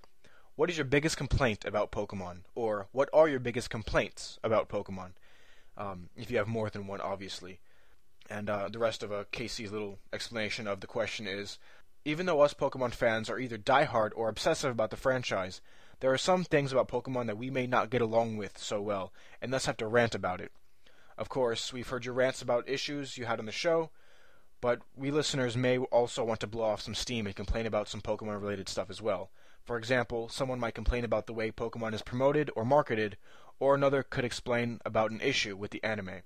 what 0.56 0.70
is 0.70 0.78
your 0.78 0.86
biggest 0.86 1.18
complaint 1.18 1.66
about 1.66 1.92
Pokemon? 1.92 2.42
Or 2.54 2.88
what 2.92 3.10
are 3.14 3.28
your 3.28 3.40
biggest 3.40 3.70
complaints 3.70 4.40
about 4.44 4.70
Pokemon? 4.70 5.14
Um, 5.78 6.10
if 6.16 6.30
you 6.30 6.38
have 6.38 6.48
more 6.48 6.70
than 6.70 6.88
one, 6.88 7.02
obviously. 7.02 7.60
And 8.30 8.50
uh, 8.50 8.70
the 8.70 8.80
rest 8.80 9.04
of 9.04 9.12
uh, 9.12 9.26
Casey's 9.32 9.72
little 9.72 10.00
explanation 10.12 10.68
of 10.68 10.80
the 10.80 10.88
question 10.88 11.28
is 11.28 11.60
even 12.06 12.26
though 12.26 12.42
us 12.42 12.54
Pokemon 12.54 12.94
fans 12.94 13.30
are 13.30 13.40
either 13.40 13.58
diehard 13.58 14.12
or 14.16 14.30
obsessive 14.30 14.72
about 14.72 14.90
the 14.90 14.98
franchise, 14.98 15.62
there 16.00 16.12
are 16.12 16.18
some 16.18 16.44
things 16.44 16.72
about 16.72 16.90
Pokemon 16.90 17.28
that 17.28 17.38
we 17.38 17.50
may 17.50 17.66
not 17.66 17.90
get 17.90 18.02
along 18.02 18.38
with 18.38 18.58
so 18.58 18.82
well, 18.82 19.14
and 19.42 19.54
thus 19.54 19.66
have 19.66 19.78
to 19.78 19.88
rant 19.88 20.16
about 20.16 20.42
it. 20.42 20.52
Of 21.18 21.30
course, 21.30 21.72
we've 21.72 21.88
heard 21.88 22.06
your 22.06 22.14
rants 22.14 22.42
about 22.42 22.68
issues 22.68 23.18
you 23.18 23.26
had 23.26 23.40
on 23.40 23.46
the 23.46 23.52
show, 23.52 23.92
but 24.60 24.82
we 24.96 25.12
listeners 25.12 25.56
may 25.56 25.78
also 25.78 26.24
want 26.24 26.40
to 26.42 26.48
blow 26.48 26.64
off 26.64 26.82
some 26.82 26.96
steam 26.96 27.26
and 27.26 27.36
complain 27.36 27.66
about 27.66 27.88
some 27.88 28.02
Pokemon 28.02 28.42
related 28.42 28.68
stuff 28.68 28.90
as 28.90 29.02
well. 29.02 29.30
For 29.64 29.78
example, 29.78 30.28
someone 30.28 30.60
might 30.60 30.76
complain 30.76 31.06
about 31.06 31.26
the 31.26 31.34
way 31.34 31.52
Pokemon 31.52 31.94
is 31.94 32.02
promoted 32.02 32.52
or 32.56 32.66
marketed, 32.66 33.18
or 33.60 33.76
another 33.76 34.04
could 34.04 34.26
explain 34.26 34.80
about 34.86 35.12
an 35.12 35.22
issue 35.22 35.56
with 35.56 35.72
the 35.72 35.84
anime. 35.84 36.22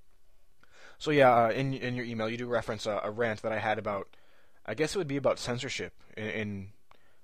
So 0.98 1.12
yeah, 1.12 1.34
uh, 1.34 1.50
in 1.50 1.74
in 1.74 1.96
your 1.96 2.06
email 2.06 2.30
you 2.30 2.38
do 2.38 2.48
reference 2.48 2.86
a, 2.86 3.00
a, 3.04 3.12
rant 3.12 3.42
that 3.44 3.52
I 3.52 3.60
had 3.60 3.78
about, 3.78 4.08
I 4.66 4.74
guess 4.74 4.96
it 4.96 4.98
would 4.98 5.08
be 5.08 5.18
about 5.18 5.38
censorship 5.38 5.94
in, 6.16 6.30
in 6.30 6.68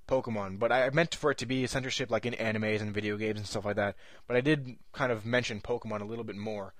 Pokemon, 0.07 0.59
but 0.59 0.71
I 0.71 0.89
meant 0.91 1.15
for 1.15 1.31
it 1.31 1.37
to 1.39 1.45
be 1.45 1.65
censorship 1.65 2.11
like 2.11 2.25
in 2.25 2.33
animes 2.33 2.81
and 2.81 2.93
video 2.93 3.17
games 3.17 3.39
and 3.39 3.47
stuff 3.47 3.65
like 3.65 3.77
that. 3.77 3.95
But 4.27 4.37
I 4.37 4.41
did 4.41 4.77
kind 4.91 5.11
of 5.11 5.25
mention 5.25 5.61
Pokemon 5.61 6.01
a 6.01 6.05
little 6.05 6.23
bit 6.23 6.35
more. 6.35 6.73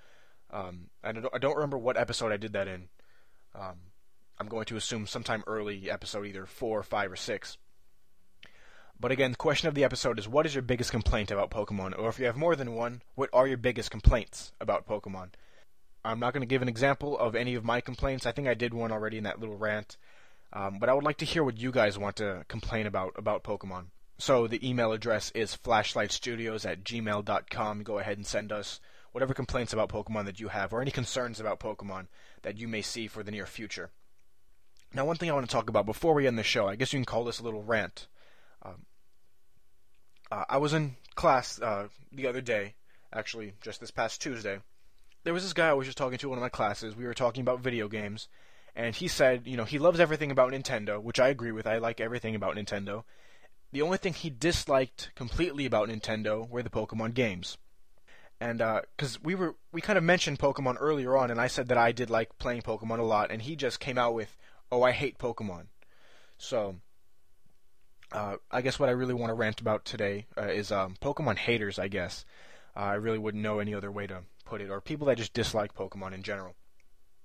Um, 0.52 0.90
I 1.04 1.12
don't 1.12 1.26
I 1.34 1.40
don't 1.40 1.56
remember 1.56 1.78
what 1.78 1.98
episode 1.98 2.32
I 2.32 2.38
did 2.38 2.54
that 2.54 2.68
in. 2.68 2.90
Um, 3.56 3.78
I'm 4.40 4.48
going 4.48 4.66
to 4.66 4.78
assume 4.78 5.08
sometime 5.08 5.44
early 5.48 5.90
episode, 5.90 6.26
either 6.26 6.46
four, 6.46 6.84
five, 6.84 7.12
or 7.12 7.16
six. 7.16 7.58
But 9.00 9.12
again, 9.12 9.32
the 9.32 9.38
question 9.38 9.68
of 9.68 9.76
the 9.76 9.84
episode 9.84 10.20
is 10.20 10.28
what 10.28 10.46
is 10.46 10.56
your 10.56 10.62
biggest 10.62 10.92
complaint 10.92 11.32
about 11.32 11.52
Pokemon? 11.52 11.98
Or 11.98 12.10
if 12.10 12.20
you 12.20 12.26
have 12.26 12.38
more 12.38 12.56
than 12.56 12.76
one, 12.76 13.02
what 13.16 13.30
are 13.34 13.48
your 13.48 13.58
biggest 13.58 13.92
complaints 13.92 14.52
about 14.62 14.88
Pokemon? 14.88 15.30
I'm 16.06 16.20
not 16.20 16.34
going 16.34 16.42
to 16.42 16.48
give 16.48 16.62
an 16.62 16.70
example 16.70 17.18
of 17.18 17.36
any 17.36 17.56
of 17.56 17.64
my 17.64 17.82
complaints. 17.82 18.26
I 18.26 18.32
think 18.32 18.48
I 18.48 18.54
did 18.54 18.74
one 18.74 18.92
already 18.92 19.18
in 19.18 19.24
that 19.24 19.40
little 19.40 19.58
rant. 19.58 19.98
Um, 20.52 20.78
but 20.80 20.90
I 20.90 20.94
would 20.94 21.04
like 21.04 21.18
to 21.18 21.26
hear 21.26 21.44
what 21.44 21.58
you 21.58 21.72
guys 21.72 21.98
want 21.98 22.18
to 22.18 22.46
complain 22.48 22.86
about 22.86 23.14
about 23.18 23.44
Pokemon. 23.44 23.86
So 24.20 24.48
the 24.48 24.68
email 24.68 24.92
address 24.92 25.32
is 25.32 25.58
flashlightstudios 25.58 26.70
at 26.70 26.84
gmail.com. 26.84 27.84
Go 27.84 27.98
ahead 27.98 28.18
and 28.18 28.28
send 28.28 28.52
us 28.52 28.80
whatever 29.12 29.34
complaints 29.34 29.74
about 29.74 29.90
Pokemon 29.90 30.26
that 30.26 30.40
you 30.40 30.50
have, 30.50 30.72
or 30.72 30.82
any 30.82 30.92
concerns 30.92 31.40
about 31.40 31.60
Pokemon 31.60 32.08
that 32.44 32.58
you 32.58 32.68
may 32.68 32.82
see 32.82 33.08
for 33.08 33.24
the 33.24 33.32
near 33.32 33.46
future. 33.46 33.90
Now, 34.94 35.06
one 35.06 35.18
thing 35.18 35.32
I 35.32 35.34
want 35.34 35.50
to 35.50 35.52
talk 35.52 35.70
about 35.70 35.88
before 35.88 36.14
we 36.14 36.28
end 36.28 36.38
the 36.38 36.44
show, 36.44 36.68
I 36.68 36.76
guess 36.76 36.94
you 36.94 36.98
can 36.98 37.06
call 37.06 37.24
this 37.24 37.40
a 37.40 37.44
little 37.44 37.64
rant. 37.64 38.08
Uh, 40.34 40.46
I 40.50 40.58
was 40.58 40.74
in 40.74 40.96
class 41.14 41.62
uh, 41.62 41.90
the 42.12 42.26
other 42.26 42.42
day, 42.42 42.74
actually, 43.14 43.54
just 43.62 43.80
this 43.80 43.92
past 43.92 44.20
Tuesday. 44.20 44.62
There 45.24 45.34
was 45.34 45.44
this 45.44 45.54
guy 45.54 45.70
I 45.70 45.74
was 45.74 45.86
just 45.86 45.98
talking 45.98 46.18
to 46.18 46.26
in 46.26 46.30
one 46.32 46.40
of 46.40 46.42
my 46.42 46.50
classes. 46.50 46.96
We 46.96 47.06
were 47.06 47.14
talking 47.14 47.42
about 47.42 47.60
video 47.60 47.88
games, 47.88 48.30
and 48.76 48.96
he 48.96 49.08
said, 49.08 49.46
you 49.46 49.56
know, 49.58 49.64
he 49.64 49.78
loves 49.78 50.00
everything 50.00 50.32
about 50.32 50.52
Nintendo, 50.52 51.00
which 51.00 51.20
I 51.20 51.28
agree 51.28 51.52
with. 51.52 51.68
I 51.68 51.78
like 51.78 52.02
everything 52.02 52.34
about 52.34 52.56
Nintendo. 52.56 53.04
The 53.74 53.84
only 53.84 54.00
thing 54.00 54.16
he 54.16 54.32
disliked 54.32 55.12
completely 55.14 55.68
about 55.68 55.88
Nintendo 55.88 56.50
were 56.50 56.64
the 56.64 56.70
Pokemon 56.72 57.14
games. 57.14 57.60
And 58.42 58.58
because 58.58 59.18
uh, 59.18 59.20
we 59.22 59.36
were, 59.36 59.54
we 59.72 59.82
kind 59.82 60.00
of 60.00 60.04
mentioned 60.04 60.40
Pokemon 60.40 60.78
earlier 60.80 61.16
on, 61.16 61.30
and 61.30 61.40
I 61.40 61.46
said 61.46 61.68
that 61.68 61.78
I 61.78 61.92
did 61.92 62.10
like 62.10 62.40
playing 62.40 62.64
Pokemon 62.64 62.98
a 62.98 63.04
lot, 63.04 63.30
and 63.30 63.44
he 63.44 63.56
just 63.56 63.80
came 63.80 64.00
out 64.00 64.16
with, 64.16 64.36
"Oh, 64.72 64.82
I 64.82 64.94
hate 64.94 65.20
Pokemon." 65.20 65.68
So, 66.40 66.78
uh, 68.14 68.38
I 68.52 68.62
guess 68.62 68.80
what 68.80 68.90
I 68.90 68.94
really 68.94 69.14
want 69.14 69.32
to 69.32 69.36
rant 69.36 69.60
about 69.60 69.86
today 69.86 70.28
uh, 70.38 70.44
is 70.48 70.72
um, 70.72 70.96
Pokemon 71.02 71.38
haters. 71.38 71.80
I 71.80 71.88
guess 71.88 72.26
uh, 72.76 72.82
I 72.82 72.94
really 72.94 73.18
wouldn't 73.18 73.44
know 73.44 73.60
any 73.60 73.74
other 73.74 73.92
way 73.92 74.08
to 74.08 74.22
put 74.46 74.62
it, 74.62 74.70
or 74.70 74.82
people 74.82 75.08
that 75.08 75.18
just 75.18 75.34
dislike 75.34 75.74
Pokemon 75.74 76.14
in 76.14 76.24
general. 76.24 76.56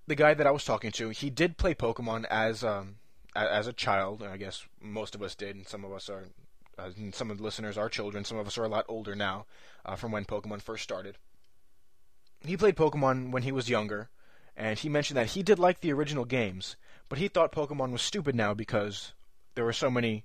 The 0.07 0.14
guy 0.14 0.35
that 0.35 0.46
I 0.46 0.51
was 0.51 0.64
talking 0.64 0.90
to, 0.92 1.11
he 1.11 1.29
did 1.29 1.59
play 1.59 1.74
Pokemon 1.74 2.24
as 2.31 2.64
um, 2.64 2.96
as 3.37 3.66
a 3.66 3.72
child. 3.72 4.22
And 4.22 4.33
I 4.33 4.38
guess 4.38 4.64
most 4.81 5.14
of 5.14 5.22
us 5.22 5.35
did, 5.35 5.57
and 5.57 5.68
some 5.68 5.85
of 5.85 5.92
us 5.92 6.09
are. 6.09 6.24
Uh, 6.79 6.90
some 7.11 7.29
of 7.29 7.38
the 7.38 7.42
listeners 7.42 7.77
are 7.77 7.88
children. 7.88 8.24
Some 8.24 8.38
of 8.38 8.46
us 8.46 8.57
are 8.57 8.62
a 8.62 8.68
lot 8.68 8.85
older 8.88 9.16
now, 9.16 9.46
uh, 9.85 9.96
from 9.96 10.12
when 10.12 10.24
Pokemon 10.24 10.62
first 10.62 10.85
started. 10.85 11.18
He 12.40 12.57
played 12.57 12.77
Pokemon 12.77 13.33
when 13.33 13.42
he 13.42 13.51
was 13.51 13.68
younger, 13.68 14.11
and 14.57 14.79
he 14.79 14.88
mentioned 14.88 15.16
that 15.16 15.31
he 15.31 15.42
did 15.42 15.59
like 15.59 15.81
the 15.81 15.92
original 15.92 16.24
games, 16.24 16.77
but 17.09 17.18
he 17.18 17.27
thought 17.27 17.51
Pokemon 17.51 17.90
was 17.90 18.01
stupid 18.01 18.37
now 18.37 18.55
because 18.55 19.12
there 19.57 19.64
were 19.64 19.72
so 19.72 19.90
many 19.90 20.24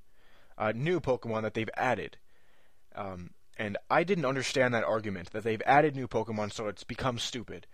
uh, 0.58 0.72
new 0.76 1.00
Pokemon 1.00 1.44
that 1.44 1.54
they've 1.54 1.70
added. 1.76 2.18
Um, 2.96 3.32
and 3.58 3.78
I 3.90 4.04
didn't 4.04 4.26
understand 4.26 4.74
that 4.74 4.84
argument 4.84 5.32
that 5.32 5.44
they've 5.44 5.62
added 5.66 5.96
new 5.96 6.08
Pokemon, 6.08 6.52
so 6.52 6.68
it's 6.68 6.84
become 6.84 7.20
stupid. 7.20 7.68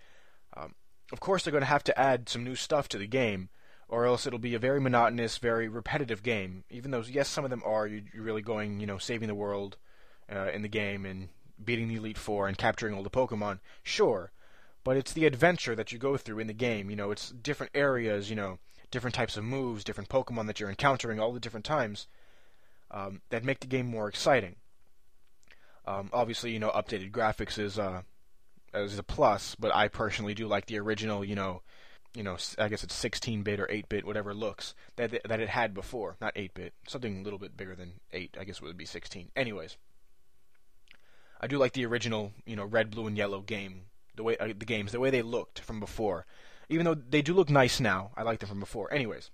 Um, 0.56 0.76
of 1.12 1.20
course, 1.20 1.44
they're 1.44 1.52
going 1.52 1.62
to 1.62 1.68
have 1.68 1.84
to 1.86 2.00
add 2.00 2.30
some 2.30 2.44
new 2.44 2.56
stuff 2.56 2.88
to 2.90 2.98
the 2.98 3.08
game, 3.08 3.50
or 3.88 4.06
else 4.06 4.28
it'll 4.28 4.40
be 4.40 4.56
a 4.56 4.60
very 4.60 4.82
monotonous, 4.82 5.38
very 5.38 5.68
repetitive 5.68 6.22
game. 6.22 6.64
Even 6.70 6.92
though, 6.92 7.04
yes, 7.08 7.30
some 7.30 7.44
of 7.44 7.50
them 7.50 7.64
are, 7.66 7.88
you're 7.88 8.04
really 8.14 8.42
going, 8.42 8.80
you 8.80 8.86
know, 8.86 8.98
saving 8.98 9.28
the 9.28 9.36
world 9.36 9.78
uh, 10.32 10.50
in 10.54 10.62
the 10.62 10.68
game 10.68 11.06
and 11.06 11.30
beating 11.64 11.88
the 11.88 11.96
Elite 11.96 12.18
Four 12.18 12.48
and 12.48 12.58
capturing 12.58 12.94
all 12.94 13.04
the 13.04 13.10
Pokemon. 13.10 13.60
Sure, 13.82 14.32
but 14.84 14.98
it's 14.98 15.14
the 15.14 15.26
adventure 15.26 15.76
that 15.76 15.92
you 15.92 15.98
go 15.98 16.18
through 16.18 16.40
in 16.40 16.48
the 16.48 16.54
game. 16.54 16.90
You 16.90 16.96
know, 16.96 17.12
it's 17.12 17.30
different 17.30 17.72
areas, 17.74 18.30
you 18.30 18.36
know, 18.36 18.60
different 18.92 19.16
types 19.16 19.38
of 19.38 19.44
moves, 19.44 19.84
different 19.84 20.10
Pokemon 20.10 20.48
that 20.48 20.60
you're 20.60 20.70
encountering 20.70 21.20
all 21.20 21.34
the 21.34 21.40
different 21.40 21.66
times 21.66 22.08
um, 22.92 23.22
that 23.30 23.44
make 23.44 23.60
the 23.60 23.68
game 23.68 23.88
more 23.88 24.08
exciting. 24.08 24.56
Um, 25.86 26.10
obviously, 26.14 26.52
you 26.52 26.60
know, 26.60 26.70
updated 26.70 27.12
graphics 27.12 27.58
is 27.58 27.80
uh, 27.80 28.02
is 28.74 29.00
a 29.00 29.04
plus, 29.04 29.56
but 29.56 29.74
I 29.76 29.88
personally 29.88 30.34
do 30.34 30.48
like 30.48 30.68
the 30.68 30.80
original, 30.80 31.26
you 31.26 31.36
know, 31.36 31.62
you 32.14 32.24
know, 32.24 32.38
I 32.58 32.70
guess 32.70 32.84
it's 32.84 33.04
16-bit 33.04 33.60
or 33.60 33.68
8-bit, 33.68 34.06
whatever 34.06 34.34
looks 34.34 34.74
that 34.96 35.12
that 35.28 35.40
it 35.40 35.50
had 35.50 35.74
before. 35.74 36.16
Not 36.22 36.36
8-bit, 36.36 36.74
something 36.88 37.20
a 37.20 37.24
little 37.24 37.40
bit 37.40 37.58
bigger 37.58 37.76
than 37.76 37.94
8. 38.12 38.38
I 38.40 38.44
guess 38.44 38.58
it 38.58 38.64
would 38.64 38.78
be 38.78 38.86
16. 38.86 39.30
Anyways, 39.36 39.78
I 41.42 41.48
do 41.48 41.58
like 41.58 41.74
the 41.74 41.86
original, 41.86 42.34
you 42.46 42.56
know, 42.56 42.66
red, 42.66 42.92
blue, 42.92 43.08
and 43.08 43.18
yellow 43.18 43.42
game. 43.42 43.84
The 44.16 44.24
way 44.24 44.38
uh, 44.38 44.48
the 44.48 44.66
games, 44.66 44.92
the 44.92 45.00
way 45.00 45.10
they 45.10 45.22
looked 45.22 45.60
from 45.60 45.80
before. 45.80 46.26
Even 46.68 46.86
though 46.86 46.96
they 46.96 47.22
do 47.22 47.34
look 47.34 47.50
nice 47.50 47.80
now, 47.80 48.12
I 48.16 48.24
like 48.24 48.40
them 48.40 48.50
from 48.50 48.60
before. 48.60 48.94
Anyways, 48.94 49.32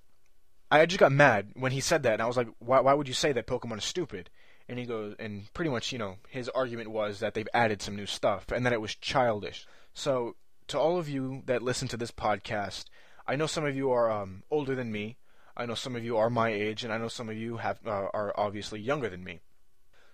I 0.71 0.85
just 0.85 0.99
got 0.99 1.11
mad 1.11 1.51
when 1.53 1.71
he 1.71 1.79
said 1.79 2.03
that, 2.03 2.13
and 2.13 2.21
I 2.21 2.25
was 2.25 2.37
like, 2.37 2.47
why, 2.59 2.79
why 2.79 2.93
would 2.93 3.07
you 3.07 3.13
say 3.13 3.31
that 3.31 3.47
Pokemon 3.47 3.77
is 3.77 3.85
stupid? 3.85 4.29
And 4.67 4.79
he 4.79 4.85
goes, 4.85 5.15
and 5.19 5.53
pretty 5.53 5.69
much, 5.69 5.91
you 5.91 5.99
know, 5.99 6.17
his 6.27 6.49
argument 6.49 6.89
was 6.89 7.19
that 7.19 7.35
they've 7.35 7.47
added 7.53 7.81
some 7.81 7.95
new 7.95 8.07
stuff 8.07 8.51
and 8.51 8.65
that 8.65 8.73
it 8.73 8.81
was 8.81 8.95
childish. 8.95 9.67
So, 9.93 10.35
to 10.67 10.79
all 10.79 10.97
of 10.97 11.07
you 11.07 11.43
that 11.45 11.61
listen 11.61 11.87
to 11.89 11.97
this 11.97 12.11
podcast, 12.11 12.85
I 13.27 13.35
know 13.35 13.45
some 13.45 13.65
of 13.65 13.75
you 13.75 13.91
are 13.91 14.11
um, 14.11 14.43
older 14.49 14.73
than 14.73 14.91
me. 14.91 15.17
I 15.55 15.67
know 15.67 15.75
some 15.75 15.95
of 15.95 16.03
you 16.03 16.17
are 16.17 16.29
my 16.31 16.49
age, 16.49 16.83
and 16.83 16.91
I 16.91 16.97
know 16.97 17.07
some 17.07 17.29
of 17.29 17.37
you 17.37 17.57
have 17.57 17.79
uh, 17.85 18.07
are 18.13 18.33
obviously 18.35 18.79
younger 18.79 19.07
than 19.07 19.23
me. 19.23 19.41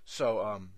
So, 0.03 0.45
um, 0.45 0.71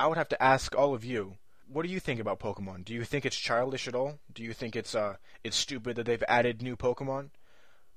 I 0.00 0.06
would 0.06 0.18
have 0.18 0.30
to 0.30 0.42
ask 0.42 0.74
all 0.74 0.94
of 0.94 1.04
you, 1.04 1.36
what 1.68 1.84
do 1.84 1.92
you 1.92 2.00
think 2.00 2.20
about 2.20 2.40
Pokemon? 2.40 2.84
Do 2.84 2.94
you 2.94 3.04
think 3.04 3.24
it's 3.24 3.36
childish 3.36 3.86
at 3.86 3.94
all? 3.94 4.18
Do 4.32 4.42
you 4.42 4.52
think 4.52 4.74
it's 4.76 4.94
uh, 4.94 5.16
it's 5.42 5.56
stupid 5.56 5.96
that 5.96 6.06
they've 6.06 6.24
added 6.26 6.62
new 6.62 6.76
Pokemon? 6.76 7.30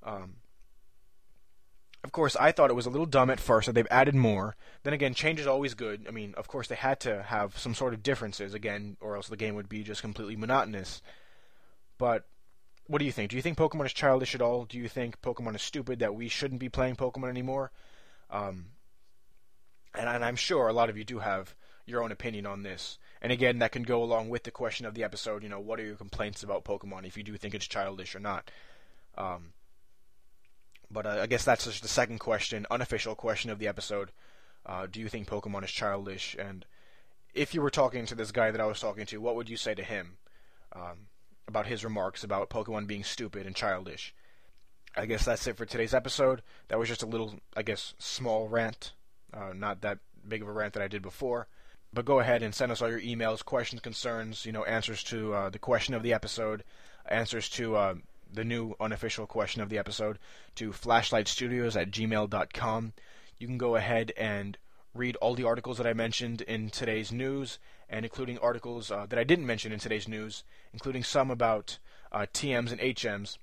Um, 0.02 0.36
of 2.08 2.12
course, 2.12 2.36
I 2.36 2.52
thought 2.52 2.70
it 2.70 2.74
was 2.74 2.86
a 2.86 2.90
little 2.90 3.04
dumb 3.04 3.28
at 3.28 3.38
first 3.38 3.66
that 3.66 3.74
they've 3.74 3.86
added 3.90 4.14
more. 4.14 4.56
Then 4.82 4.94
again, 4.94 5.12
change 5.12 5.38
is 5.40 5.46
always 5.46 5.74
good. 5.74 6.06
I 6.08 6.10
mean, 6.10 6.32
of 6.38 6.48
course, 6.48 6.66
they 6.66 6.74
had 6.74 7.00
to 7.00 7.22
have 7.24 7.58
some 7.58 7.74
sort 7.74 7.92
of 7.92 8.02
differences 8.02 8.54
again, 8.54 8.96
or 9.02 9.14
else 9.14 9.28
the 9.28 9.36
game 9.36 9.54
would 9.56 9.68
be 9.68 9.82
just 9.82 10.00
completely 10.00 10.34
monotonous. 10.34 11.02
But 11.98 12.24
what 12.86 13.00
do 13.00 13.04
you 13.04 13.12
think? 13.12 13.28
Do 13.28 13.36
you 13.36 13.42
think 13.42 13.58
Pokemon 13.58 13.84
is 13.84 13.92
childish 13.92 14.34
at 14.34 14.40
all? 14.40 14.64
Do 14.64 14.78
you 14.78 14.88
think 14.88 15.20
Pokemon 15.20 15.54
is 15.54 15.60
stupid 15.60 15.98
that 15.98 16.14
we 16.14 16.28
shouldn't 16.28 16.60
be 16.60 16.70
playing 16.70 16.96
Pokemon 16.96 17.28
anymore? 17.28 17.72
Um, 18.30 18.68
and, 19.94 20.08
and 20.08 20.24
I'm 20.24 20.36
sure 20.36 20.66
a 20.66 20.72
lot 20.72 20.88
of 20.88 20.96
you 20.96 21.04
do 21.04 21.18
have 21.18 21.54
your 21.84 22.02
own 22.02 22.10
opinion 22.10 22.46
on 22.46 22.62
this. 22.62 22.96
And 23.20 23.30
again, 23.32 23.58
that 23.58 23.72
can 23.72 23.82
go 23.82 24.02
along 24.02 24.30
with 24.30 24.44
the 24.44 24.50
question 24.50 24.86
of 24.86 24.94
the 24.94 25.04
episode. 25.04 25.42
You 25.42 25.50
know, 25.50 25.60
what 25.60 25.78
are 25.78 25.84
your 25.84 25.96
complaints 25.96 26.42
about 26.42 26.64
Pokemon? 26.64 27.06
If 27.06 27.18
you 27.18 27.22
do 27.22 27.36
think 27.36 27.54
it's 27.54 27.68
childish 27.68 28.14
or 28.14 28.20
not. 28.20 28.50
Um, 29.18 29.52
but 30.90 31.06
uh, 31.06 31.18
I 31.22 31.26
guess 31.26 31.44
that's 31.44 31.64
just 31.64 31.82
the 31.82 31.88
second 31.88 32.18
question, 32.18 32.66
unofficial 32.70 33.14
question 33.14 33.50
of 33.50 33.58
the 33.58 33.68
episode. 33.68 34.10
Uh, 34.64 34.86
do 34.90 35.00
you 35.00 35.08
think 35.08 35.28
Pokemon 35.28 35.64
is 35.64 35.70
childish? 35.70 36.36
And 36.38 36.64
if 37.34 37.54
you 37.54 37.62
were 37.62 37.70
talking 37.70 38.06
to 38.06 38.14
this 38.14 38.32
guy 38.32 38.50
that 38.50 38.60
I 38.60 38.66
was 38.66 38.80
talking 38.80 39.06
to, 39.06 39.20
what 39.20 39.36
would 39.36 39.48
you 39.48 39.56
say 39.56 39.74
to 39.74 39.82
him 39.82 40.18
um, 40.74 41.08
about 41.46 41.66
his 41.66 41.84
remarks 41.84 42.24
about 42.24 42.50
Pokemon 42.50 42.86
being 42.86 43.04
stupid 43.04 43.46
and 43.46 43.56
childish? 43.56 44.14
I 44.96 45.06
guess 45.06 45.24
that's 45.24 45.46
it 45.46 45.56
for 45.56 45.66
today's 45.66 45.94
episode. 45.94 46.42
That 46.68 46.78
was 46.78 46.88
just 46.88 47.02
a 47.02 47.06
little, 47.06 47.34
I 47.56 47.62
guess, 47.62 47.94
small 47.98 48.48
rant. 48.48 48.92
Uh, 49.32 49.52
not 49.54 49.82
that 49.82 49.98
big 50.26 50.42
of 50.42 50.48
a 50.48 50.52
rant 50.52 50.74
that 50.74 50.82
I 50.82 50.88
did 50.88 51.02
before. 51.02 51.48
But 51.92 52.04
go 52.04 52.20
ahead 52.20 52.42
and 52.42 52.54
send 52.54 52.70
us 52.72 52.82
all 52.82 52.90
your 52.90 53.00
emails, 53.00 53.44
questions, 53.44 53.80
concerns, 53.80 54.44
you 54.44 54.52
know, 54.52 54.64
answers 54.64 55.02
to 55.04 55.32
uh, 55.32 55.50
the 55.50 55.58
question 55.58 55.94
of 55.94 56.02
the 56.02 56.12
episode, 56.12 56.64
answers 57.06 57.48
to 57.50 57.76
uh, 57.76 57.94
the 58.32 58.44
new 58.44 58.74
unofficial 58.80 59.26
question 59.26 59.62
of 59.62 59.68
the 59.68 59.78
episode 59.78 60.18
to 60.56 60.70
flashlightstudios 60.70 61.80
at 61.80 61.90
gmail.com. 61.90 62.92
You 63.38 63.46
can 63.46 63.58
go 63.58 63.76
ahead 63.76 64.12
and 64.16 64.58
read 64.94 65.16
all 65.16 65.34
the 65.34 65.44
articles 65.44 65.78
that 65.78 65.86
I 65.86 65.92
mentioned 65.92 66.42
in 66.42 66.70
today's 66.70 67.12
news, 67.12 67.58
and 67.88 68.04
including 68.04 68.38
articles 68.38 68.90
uh, 68.90 69.06
that 69.06 69.18
I 69.18 69.24
didn't 69.24 69.46
mention 69.46 69.72
in 69.72 69.78
today's 69.78 70.08
news, 70.08 70.44
including 70.72 71.04
some 71.04 71.30
about 71.30 71.78
uh, 72.10 72.26
TMs 72.32 72.72
and 72.72 72.80
HMs 72.80 73.38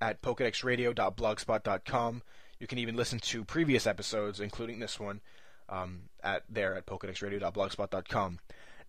at 0.00 0.22
pokedexradio.blogspot.com. 0.22 2.22
You 2.60 2.66
can 2.66 2.78
even 2.78 2.96
listen 2.96 3.18
to 3.20 3.44
previous 3.44 3.86
episodes, 3.86 4.40
including 4.40 4.78
this 4.78 5.00
one, 5.00 5.20
um, 5.68 6.02
at 6.22 6.44
there 6.48 6.74
at 6.74 6.86
pokedexradio.blogspot.com. 6.86 8.38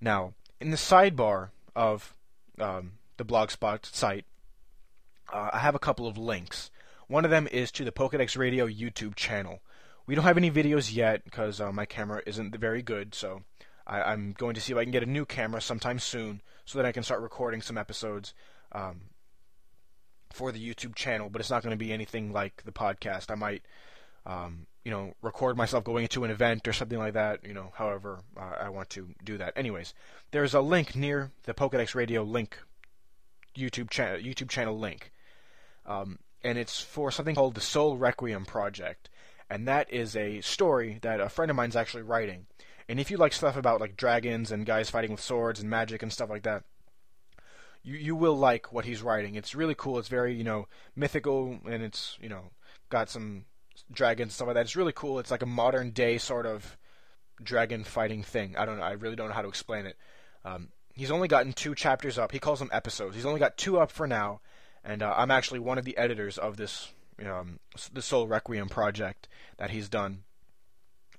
Now, 0.01 0.33
in 0.59 0.71
the 0.71 0.77
sidebar 0.77 1.49
of 1.75 2.13
um, 2.59 2.93
the 3.17 3.25
Blogspot 3.25 3.85
site, 3.85 4.25
uh, 5.31 5.49
I 5.53 5.59
have 5.59 5.75
a 5.75 5.79
couple 5.79 6.07
of 6.07 6.17
links. 6.17 6.71
One 7.07 7.25
of 7.25 7.31
them 7.31 7.47
is 7.51 7.71
to 7.73 7.83
the 7.83 7.91
Pokedex 7.91 8.37
Radio 8.37 8.67
YouTube 8.67 9.15
channel. 9.15 9.61
We 10.07 10.15
don't 10.15 10.23
have 10.23 10.37
any 10.37 10.51
videos 10.51 10.93
yet 10.93 11.23
because 11.23 11.59
uh, 11.59 11.71
my 11.71 11.85
camera 11.85 12.21
isn't 12.25 12.55
very 12.55 12.81
good, 12.81 13.15
so 13.15 13.41
I, 13.87 14.13
am 14.13 14.33
going 14.37 14.55
to 14.55 14.61
see 14.61 14.73
if 14.73 14.77
I 14.77 14.83
can 14.83 14.91
get 14.91 15.03
a 15.03 15.07
new 15.07 15.25
camera 15.25 15.61
sometime 15.61 15.99
soon 15.99 16.41
so 16.65 16.77
that 16.77 16.85
I 16.85 16.91
can 16.91 17.03
start 17.03 17.21
recording 17.21 17.61
some 17.61 17.77
episodes 17.77 18.33
um, 18.71 19.01
for 20.31 20.51
the 20.51 20.59
YouTube 20.73 20.95
channel. 20.95 21.29
But 21.29 21.41
it's 21.41 21.49
not 21.49 21.63
going 21.63 21.77
to 21.77 21.83
be 21.83 21.93
anything 21.93 22.31
like 22.31 22.63
the 22.65 22.71
podcast. 22.71 23.31
I 23.31 23.35
might, 23.35 23.63
um, 24.25 24.67
you 24.83 24.91
know, 24.91 25.13
record 25.21 25.57
myself 25.57 25.83
going 25.83 26.07
to 26.07 26.23
an 26.23 26.31
event 26.31 26.67
or 26.67 26.73
something 26.73 26.99
like 26.99 27.13
that. 27.13 27.45
You 27.45 27.53
know, 27.53 27.71
however 27.75 28.19
uh, 28.37 28.55
I 28.61 28.69
want 28.69 28.89
to 28.91 29.09
do 29.23 29.37
that. 29.37 29.53
Anyways, 29.55 29.93
there's 30.31 30.53
a 30.53 30.61
link 30.61 30.95
near 30.95 31.31
the 31.43 31.53
Pokedex 31.53 31.93
Radio 31.93 32.23
link 32.23 32.57
YouTube 33.55 33.89
channel 33.89 34.19
YouTube 34.19 34.49
channel 34.49 34.77
link. 34.77 35.11
Um, 35.85 36.19
and 36.43 36.57
it's 36.57 36.81
for 36.81 37.11
something 37.11 37.35
called 37.35 37.55
the 37.55 37.61
Soul 37.61 37.97
Requiem 37.97 38.45
Project, 38.45 39.09
and 39.49 39.67
that 39.67 39.91
is 39.91 40.15
a 40.15 40.41
story 40.41 40.99
that 41.01 41.19
a 41.19 41.29
friend 41.29 41.49
of 41.49 41.55
mine's 41.55 41.75
actually 41.75 42.03
writing. 42.03 42.45
And 42.87 42.99
if 42.99 43.09
you 43.09 43.17
like 43.17 43.33
stuff 43.33 43.57
about 43.57 43.81
like 43.81 43.97
dragons 43.97 44.51
and 44.51 44.65
guys 44.65 44.89
fighting 44.89 45.11
with 45.11 45.21
swords 45.21 45.59
and 45.59 45.69
magic 45.69 46.03
and 46.03 46.13
stuff 46.13 46.29
like 46.29 46.43
that, 46.43 46.63
you 47.83 47.95
you 47.95 48.15
will 48.15 48.37
like 48.37 48.73
what 48.73 48.85
he's 48.85 49.01
writing. 49.01 49.35
It's 49.35 49.55
really 49.55 49.75
cool. 49.75 49.99
It's 49.99 50.07
very 50.07 50.35
you 50.35 50.43
know 50.43 50.67
mythical, 50.95 51.59
and 51.65 51.83
it's 51.83 52.17
you 52.21 52.29
know 52.29 52.51
got 52.89 53.09
some 53.09 53.45
dragons 53.91 54.27
and 54.27 54.33
stuff 54.33 54.47
like 54.47 54.55
that. 54.55 54.65
It's 54.65 54.75
really 54.75 54.93
cool. 54.93 55.19
It's 55.19 55.31
like 55.31 55.43
a 55.43 55.47
modern 55.47 55.91
day 55.91 56.17
sort 56.17 56.45
of 56.45 56.77
dragon 57.43 57.83
fighting 57.83 58.23
thing. 58.23 58.55
I 58.57 58.65
don't 58.65 58.77
know. 58.77 58.83
I 58.83 58.93
really 58.93 59.15
don't 59.15 59.29
know 59.29 59.33
how 59.33 59.41
to 59.41 59.47
explain 59.49 59.85
it. 59.85 59.97
Um, 60.43 60.69
he's 60.93 61.11
only 61.11 61.27
gotten 61.27 61.53
two 61.53 61.75
chapters 61.75 62.17
up. 62.17 62.31
He 62.31 62.39
calls 62.39 62.59
them 62.59 62.69
episodes. 62.71 63.15
He's 63.15 63.25
only 63.25 63.39
got 63.39 63.57
two 63.57 63.79
up 63.79 63.91
for 63.91 64.07
now, 64.07 64.41
and 64.85 65.01
uh, 65.01 65.13
I'm 65.17 65.31
actually 65.31 65.59
one 65.59 65.77
of 65.77 65.83
the 65.83 65.97
editors 65.97 66.37
of 66.37 66.57
this 66.57 66.93
um, 67.25 67.59
the 67.91 68.01
Soul 68.01 68.27
Requiem 68.27 68.69
project 68.69 69.27
that 69.57 69.71
he's 69.71 69.89
done. 69.89 70.23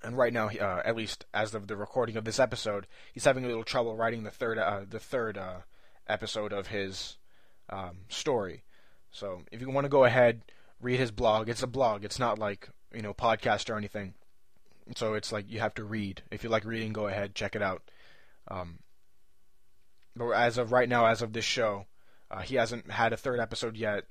And 0.03 0.17
right 0.17 0.33
now, 0.33 0.49
uh, 0.49 0.83
at 0.85 0.95
least 0.95 1.25
as 1.35 1.55
of 1.55 1.67
the 1.67 1.77
recording 1.77 2.17
of 2.17 2.25
this 2.25 2.39
episode, 2.39 2.87
he's 3.13 3.25
having 3.25 3.45
a 3.45 3.49
little 3.49 3.65
trouble 3.65 3.97
writing 3.97 4.23
the 4.23 4.31
third 4.31 4.59
uh, 4.59 4.83
the 4.89 5.01
third 5.01 5.37
uh, 5.37 5.61
episode 6.07 6.53
of 6.53 6.69
his 6.69 7.17
um, 7.69 7.99
story. 8.09 8.63
So 9.11 9.43
if 9.51 9.61
you 9.61 9.71
want 9.71 9.87
to 9.87 9.91
go 9.91 10.05
ahead, 10.05 10.43
read 10.81 11.01
his 11.01 11.11
blog. 11.11 11.49
It's 11.49 11.63
a 11.63 11.67
blog. 11.67 12.05
It's 12.05 12.19
not 12.19 12.39
like 12.39 12.69
you 12.95 13.03
know 13.03 13.15
podcast 13.15 13.69
or 13.69 13.77
anything. 13.77 14.15
So 14.95 15.15
it's 15.15 15.33
like 15.33 15.51
you 15.51 15.59
have 15.59 15.75
to 15.75 15.85
read. 15.85 16.23
If 16.31 16.45
you 16.45 16.51
like 16.51 16.65
reading, 16.65 16.93
go 16.93 17.09
ahead 17.09 17.35
check 17.35 17.57
it 17.57 17.63
out. 17.63 17.83
Um, 18.49 18.79
but 20.15 20.31
as 20.31 20.57
of 20.57 20.71
right 20.71 20.89
now, 20.89 21.07
as 21.07 21.21
of 21.21 21.33
this 21.33 21.45
show, 21.45 21.87
uh, 22.31 22.41
he 22.41 22.57
hasn't 22.57 22.91
had 22.91 23.13
a 23.13 23.17
third 23.17 23.41
episode 23.41 23.77
yet. 23.77 24.05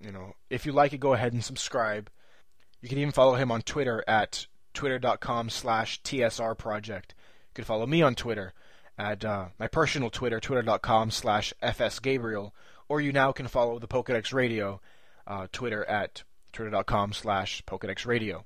You 0.00 0.12
know, 0.12 0.34
if 0.48 0.64
you 0.64 0.72
like 0.72 0.92
it, 0.92 1.00
go 1.00 1.12
ahead 1.12 1.32
and 1.32 1.44
subscribe. 1.44 2.10
You 2.80 2.88
can 2.88 2.98
even 2.98 3.12
follow 3.12 3.34
him 3.34 3.50
on 3.50 3.62
Twitter 3.62 4.04
at 4.06 4.46
twitter.com 4.74 5.50
slash 5.50 6.00
tsr 6.02 6.56
project. 6.56 7.14
You 7.50 7.54
can 7.54 7.64
follow 7.64 7.86
me 7.86 8.02
on 8.02 8.14
Twitter 8.14 8.54
at 8.96 9.24
uh, 9.24 9.46
my 9.58 9.66
personal 9.66 10.10
Twitter, 10.10 10.40
twitter.com 10.40 11.10
slash 11.10 11.52
fsgabriel, 11.62 12.52
or 12.88 13.00
you 13.00 13.12
now 13.12 13.32
can 13.32 13.48
follow 13.48 13.78
the 13.78 13.88
Pokedex 13.88 14.32
Radio 14.32 14.80
uh, 15.26 15.46
Twitter 15.52 15.84
at 15.84 16.22
twitter.com 16.52 17.12
slash 17.12 17.62
Pokedex 17.66 18.06
Radio. 18.06 18.44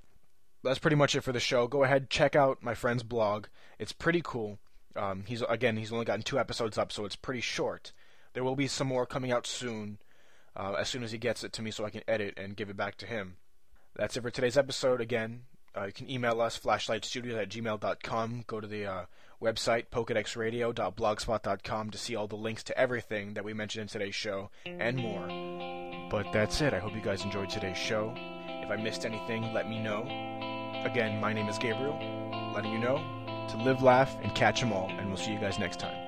That's 0.65 0.79
pretty 0.79 0.97
much 0.97 1.15
it 1.15 1.23
for 1.23 1.33
the 1.33 1.41
show. 1.41 1.67
Go 1.67 1.85
ahead, 1.85 2.09
check 2.09 2.37
out 2.37 2.63
my 2.63 2.75
friend's 2.75 3.03
blog. 3.03 3.47
It's 3.79 3.93
pretty 3.93 4.23
cool. 4.23 4.59
Um, 4.95 5.25
he's 5.27 5.43
again, 5.49 5.77
he's 5.77 5.93
only 5.93 6.05
gotten 6.05 6.23
two 6.23 6.39
episodes 6.39 6.79
up, 6.79 6.93
so 6.93 7.05
it's 7.05 7.17
pretty 7.17 7.41
short. 7.41 7.93
There 8.35 8.45
will 8.45 8.57
be 8.57 8.67
some 8.69 8.87
more 8.89 9.07
coming 9.07 9.31
out 9.33 9.47
soon, 9.47 9.99
uh, 10.57 10.75
as 10.79 10.89
soon 10.89 11.03
as 11.03 11.13
he 11.13 11.19
gets 11.19 11.45
it 11.45 11.53
to 11.55 11.63
me, 11.63 11.71
so 11.71 11.85
I 11.85 11.91
can 11.91 12.03
edit 12.09 12.35
and 12.37 12.57
give 12.57 12.71
it 12.71 12.77
back 12.77 12.97
to 12.99 13.07
him. 13.07 13.37
That's 13.95 14.17
it 14.17 14.23
for 14.23 14.31
today's 14.31 14.57
episode. 14.57 15.01
Again, 15.01 15.43
uh, 15.77 15.85
you 15.85 15.93
can 15.93 16.11
email 16.11 16.41
us 16.41 16.59
flashlightstudios 16.59 17.41
at 17.41 17.49
gmail.com. 17.51 18.45
Go 18.47 18.61
to 18.61 18.67
the 18.67 18.87
uh, 18.87 19.05
website 19.41 19.87
pokedexradio.blogspot.com 19.93 21.91
to 21.91 21.99
see 21.99 22.17
all 22.17 22.27
the 22.27 22.37
links 22.37 22.63
to 22.65 22.79
everything 22.79 23.35
that 23.35 23.45
we 23.45 23.53
mentioned 23.53 23.83
in 23.83 23.89
today's 23.89 24.15
show 24.15 24.51
and 24.65 24.97
more. 24.97 26.09
But 26.11 26.33
that's 26.33 26.61
it. 26.61 26.73
I 26.75 26.79
hope 26.79 26.95
you 26.95 27.01
guys 27.03 27.25
enjoyed 27.25 27.51
today's 27.51 27.79
show. 27.79 28.15
If 28.17 28.71
I 28.71 28.77
missed 28.77 29.05
anything, 29.05 29.53
let 29.53 29.69
me 29.69 29.79
know. 29.83 30.03
Again, 30.85 31.21
my 31.21 31.33
name 31.33 31.49
is 31.49 31.59
Gabriel, 31.59 31.99
letting 32.55 32.73
you 32.73 32.79
know 32.79 32.99
to 33.51 33.57
live, 33.59 33.83
laugh, 33.83 34.17
and 34.23 34.35
catch 34.35 34.63
'em 34.63 34.73
all, 34.73 34.89
and 34.89 35.09
we'll 35.09 35.17
see 35.17 35.33
you 35.33 35.39
guys 35.41 35.59
next 35.59 35.81
time. 35.81 36.02